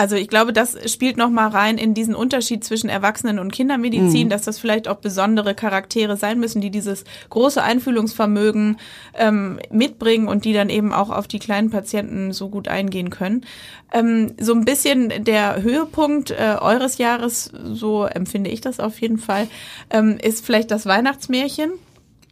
also 0.00 0.16
ich 0.16 0.28
glaube, 0.28 0.54
das 0.54 0.78
spielt 0.90 1.18
noch 1.18 1.28
mal 1.28 1.48
rein 1.48 1.76
in 1.76 1.92
diesen 1.92 2.14
Unterschied 2.14 2.64
zwischen 2.64 2.88
Erwachsenen- 2.88 3.38
und 3.38 3.52
Kindermedizin, 3.52 4.28
mhm. 4.28 4.30
dass 4.30 4.40
das 4.40 4.58
vielleicht 4.58 4.88
auch 4.88 4.96
besondere 4.96 5.54
Charaktere 5.54 6.16
sein 6.16 6.40
müssen, 6.40 6.62
die 6.62 6.70
dieses 6.70 7.04
große 7.28 7.62
Einfühlungsvermögen 7.62 8.78
ähm, 9.12 9.60
mitbringen 9.70 10.26
und 10.26 10.46
die 10.46 10.54
dann 10.54 10.70
eben 10.70 10.94
auch 10.94 11.10
auf 11.10 11.28
die 11.28 11.38
kleinen 11.38 11.68
Patienten 11.68 12.32
so 12.32 12.48
gut 12.48 12.66
eingehen 12.66 13.10
können. 13.10 13.44
Ähm, 13.92 14.32
so 14.40 14.54
ein 14.54 14.64
bisschen 14.64 15.22
der 15.22 15.60
Höhepunkt 15.60 16.30
äh, 16.30 16.56
eures 16.58 16.96
Jahres, 16.96 17.52
so 17.74 18.06
empfinde 18.06 18.48
ich 18.48 18.62
das 18.62 18.80
auf 18.80 18.98
jeden 19.02 19.18
Fall, 19.18 19.48
ähm, 19.90 20.16
ist 20.16 20.46
vielleicht 20.46 20.70
das 20.70 20.86
Weihnachtsmärchen. 20.86 21.72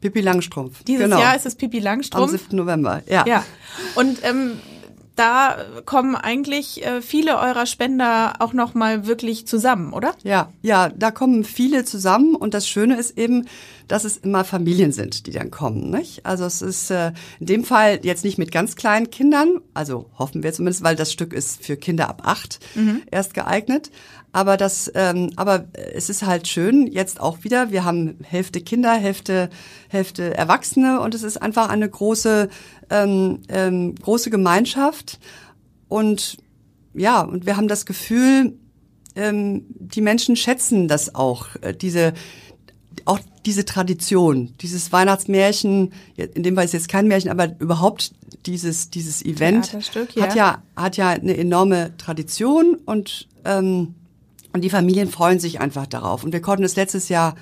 Pippi 0.01 0.23
Langstrumpf. 0.23 0.85
Dieses 0.85 1.05
genau. 1.05 1.21
Jahr 1.21 1.37
ist 1.37 1.45
es 1.45 1.55
Pippi 1.55 1.81
Langstrumpf. 1.81 2.33
Am 2.33 2.39
7. 2.39 2.57
November, 2.57 3.03
ja. 3.07 3.27
Ja. 3.27 3.45
Und 3.95 4.25
ähm, 4.25 4.53
da 5.19 5.57
kommen 5.85 6.15
eigentlich 6.15 6.85
äh, 6.85 7.03
viele 7.03 7.39
eurer 7.39 7.67
Spender 7.67 8.35
auch 8.39 8.53
noch 8.53 8.75
mal 8.75 9.07
wirklich 9.07 9.47
zusammen, 9.47 9.93
oder? 9.93 10.15
Ja, 10.23 10.53
ja, 10.63 10.89
da 10.89 11.11
kommen 11.11 11.45
viele 11.45 11.85
zusammen 11.85 12.37
und 12.37 12.55
das 12.55 12.69
Schöne 12.69 12.97
ist 12.97 13.19
eben, 13.19 13.47
dass 13.89 14.05
es 14.05 14.19
immer 14.19 14.45
Familien 14.45 14.93
sind, 14.93 15.27
die 15.27 15.33
dann 15.33 15.51
kommen. 15.51 15.91
Nicht? 15.91 16.25
Also 16.25 16.45
es 16.45 16.63
ist 16.63 16.91
äh, 16.91 17.13
in 17.41 17.47
dem 17.47 17.65
Fall 17.65 18.01
jetzt 18.03 18.25
nicht 18.25 18.39
mit 18.39 18.53
ganz 18.53 18.77
kleinen 18.77 19.11
Kindern, 19.11 19.61
also 19.75 20.11
hoffen 20.19 20.43
wir 20.43 20.53
zumindest, 20.53 20.85
weil 20.85 20.95
das 20.97 21.13
Stück 21.13 21.33
ist 21.33 21.65
für 21.65 21.77
Kinder 21.77 22.09
ab 22.09 22.23
acht 22.25 22.61
mhm. 22.75 23.03
erst 23.11 23.35
geeignet. 23.35 23.91
Aber 24.31 24.57
das, 24.59 24.93
ähm, 24.95 25.31
aber 25.37 25.69
es 25.95 26.11
ist 26.11 26.25
halt 26.25 26.47
schön 26.47 26.87
jetzt 26.87 27.19
auch 27.19 27.45
wieder. 27.45 27.71
Wir 27.71 27.85
haben 27.85 28.19
Hälfte 28.23 28.61
Kinder, 28.61 28.93
Hälfte 28.93 29.49
Hälfte 29.89 30.37
Erwachsene 30.37 31.01
und 31.01 31.15
es 31.15 31.23
ist 31.23 31.41
einfach 31.41 31.71
eine 31.71 31.89
große 31.89 32.51
ähm, 32.91 33.41
ähm, 33.49 33.95
große 33.95 34.29
Gemeinschaft 34.29 35.19
und 35.89 36.37
ja 36.95 37.23
und 37.23 37.47
wir 37.47 37.57
haben 37.57 37.69
das 37.69 37.87
Gefühl, 37.87 38.53
ähm, 39.17 39.65
die 39.69 40.03
Menschen 40.03 40.37
schätzen 40.37 40.89
das 40.89 41.15
auch 41.15 41.49
äh, 41.63 41.75
diese 41.75 42.13
diese 43.49 43.65
Tradition, 43.65 44.53
dieses 44.61 44.93
Weihnachtsmärchen, 44.93 45.95
in 46.17 46.43
dem 46.43 46.55
Fall 46.55 46.67
ist 46.67 46.75
jetzt 46.75 46.91
kein 46.91 47.09
Märchen, 47.09 47.31
aber 47.31 47.59
überhaupt 47.61 48.13
dieses 48.45 48.91
dieses 48.91 49.25
Event 49.25 49.73
ja. 50.15 50.23
hat 50.23 50.35
ja 50.35 50.63
hat 50.77 50.99
ja 50.99 51.09
eine 51.09 51.35
enorme 51.35 51.97
Tradition 51.97 52.77
und 52.85 53.27
ähm, 53.47 53.95
und 54.53 54.61
die 54.65 54.69
Familien 54.69 55.09
freuen 55.09 55.41
sich 55.41 55.63
einfach 55.63 55.87
darauf. 55.87 56.25
Und 56.25 56.35
wir 56.35 56.43
konnten 56.43 56.63
es 56.63 56.77
letztes 56.77 57.09
Jahr 57.09 57.37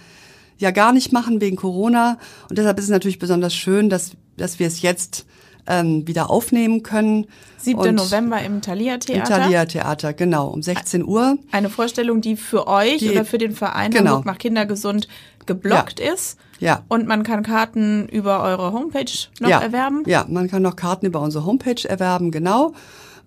ja 0.58 0.70
gar 0.70 0.92
nicht 0.92 1.12
machen 1.12 1.40
wegen 1.40 1.56
Corona. 1.56 2.18
Und 2.48 2.56
deshalb 2.56 2.78
ist 2.78 2.84
es 2.84 2.90
natürlich 2.90 3.18
besonders 3.18 3.52
schön, 3.52 3.90
dass, 3.90 4.12
dass 4.36 4.60
wir 4.60 4.68
es 4.68 4.82
jetzt 4.82 5.26
ähm, 5.66 6.06
wieder 6.06 6.30
aufnehmen 6.30 6.82
können. 6.82 7.26
7. 7.58 7.78
Und 7.78 7.94
November 7.94 8.40
im 8.42 8.62
Thalia 8.62 8.98
Theater. 8.98 9.18
Im 9.18 9.24
Thalia 9.24 9.64
Theater, 9.64 10.12
genau, 10.12 10.48
um 10.48 10.62
16 10.62 11.04
Uhr. 11.04 11.38
Eine 11.50 11.70
Vorstellung, 11.70 12.20
die 12.20 12.36
für 12.36 12.66
euch 12.66 12.98
die, 12.98 13.10
oder 13.10 13.24
für 13.24 13.38
den 13.38 13.52
Verein 13.52 13.90
genau. 13.90 14.10
Hamburg 14.10 14.26
macht 14.26 14.38
Kinder 14.40 14.66
gesund 14.66 15.08
geblockt 15.46 16.00
ja. 16.00 16.12
ist. 16.12 16.38
Ja. 16.58 16.82
Und 16.88 17.06
man 17.06 17.22
kann 17.22 17.42
Karten 17.42 18.08
über 18.08 18.42
eure 18.42 18.72
Homepage 18.72 19.12
noch 19.40 19.50
ja. 19.50 19.60
erwerben? 19.60 20.02
Ja, 20.06 20.26
man 20.28 20.48
kann 20.48 20.62
noch 20.62 20.76
Karten 20.76 21.06
über 21.06 21.20
unsere 21.20 21.44
Homepage 21.44 21.88
erwerben, 21.88 22.30
genau. 22.30 22.72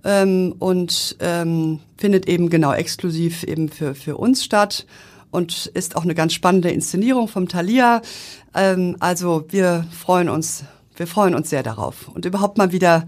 Ähm, 0.03 0.55
und 0.59 1.17
ähm, 1.19 1.79
findet 1.97 2.27
eben 2.27 2.49
genau 2.49 2.73
exklusiv 2.73 3.43
eben 3.43 3.69
für, 3.69 3.95
für 3.95 4.17
uns 4.17 4.43
statt 4.43 4.85
und 5.31 5.67
ist 5.67 5.95
auch 5.95 6.03
eine 6.03 6.15
ganz 6.15 6.33
spannende 6.33 6.69
Inszenierung 6.69 7.27
vom 7.27 7.47
Thalia. 7.47 8.01
Ähm, 8.55 8.95
also 8.99 9.45
wir 9.49 9.85
freuen 9.91 10.29
uns, 10.29 10.63
wir 10.99 11.07
freuen 11.07 11.35
uns 11.35 11.49
sehr 11.49 11.63
darauf 11.63 12.07
und 12.09 12.25
überhaupt 12.25 12.57
mal 12.57 12.71
wieder 12.71 13.05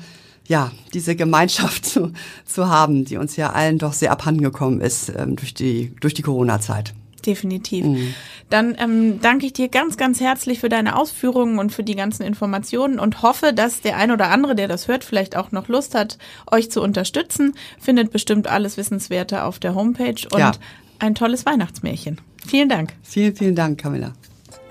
ja, 0.48 0.72
diese 0.94 1.16
Gemeinschaft 1.16 1.86
zu, 1.86 2.14
zu 2.46 2.68
haben, 2.68 3.06
die 3.06 3.18
uns 3.18 3.36
ja 3.36 3.52
allen 3.52 3.78
doch 3.78 3.94
sehr 3.94 4.12
abhandengekommen 4.12 4.82
ist 4.82 5.12
ähm, 5.16 5.36
durch 5.36 5.54
die, 5.54 5.94
durch 6.02 6.14
die 6.14 6.24
Corona-Zeit. 6.24 6.94
Definitiv. 7.26 7.86
Mhm. 7.86 8.16
Dann 8.50 8.76
ähm, 8.80 9.22
danke 9.22 9.46
ich 9.46 9.54
dir 9.54 9.70
ganz, 9.70 9.96
ganz 9.96 10.20
herzlich 10.20 10.60
für 10.60 10.70
deine 10.70 10.98
Ausführungen 10.98 11.60
und 11.60 11.72
für 11.72 11.84
die 11.84 11.96
ganzen 11.96 12.24
Informationen 12.24 13.00
und 13.00 13.22
hoffe, 13.22 13.54
dass 13.54 13.82
der 13.82 13.98
ein 13.98 14.10
oder 14.10 14.32
andere, 14.32 14.56
der 14.56 14.68
das 14.68 14.88
hört, 14.88 15.04
vielleicht 15.04 15.38
auch 15.38 15.52
noch 15.52 15.68
Lust 15.68 15.94
hat, 15.94 16.18
euch 16.50 16.72
zu 16.72 16.82
unterstützen. 16.82 17.54
Findet 17.80 18.12
bestimmt 18.12 18.48
alles 18.48 18.76
Wissenswerte 18.76 19.44
auf 19.44 19.60
der 19.60 19.76
Homepage 19.76 20.28
und 20.32 20.39
ja 20.39 20.52
ein 21.02 21.16
tolles 21.16 21.46
Weihnachtsmärchen. 21.46 22.22
Vielen 22.46 22.70
Dank. 22.70 22.94
Vielen, 23.02 23.36
vielen 23.36 23.56
Dank, 23.56 23.80
Camilla. 23.80 24.14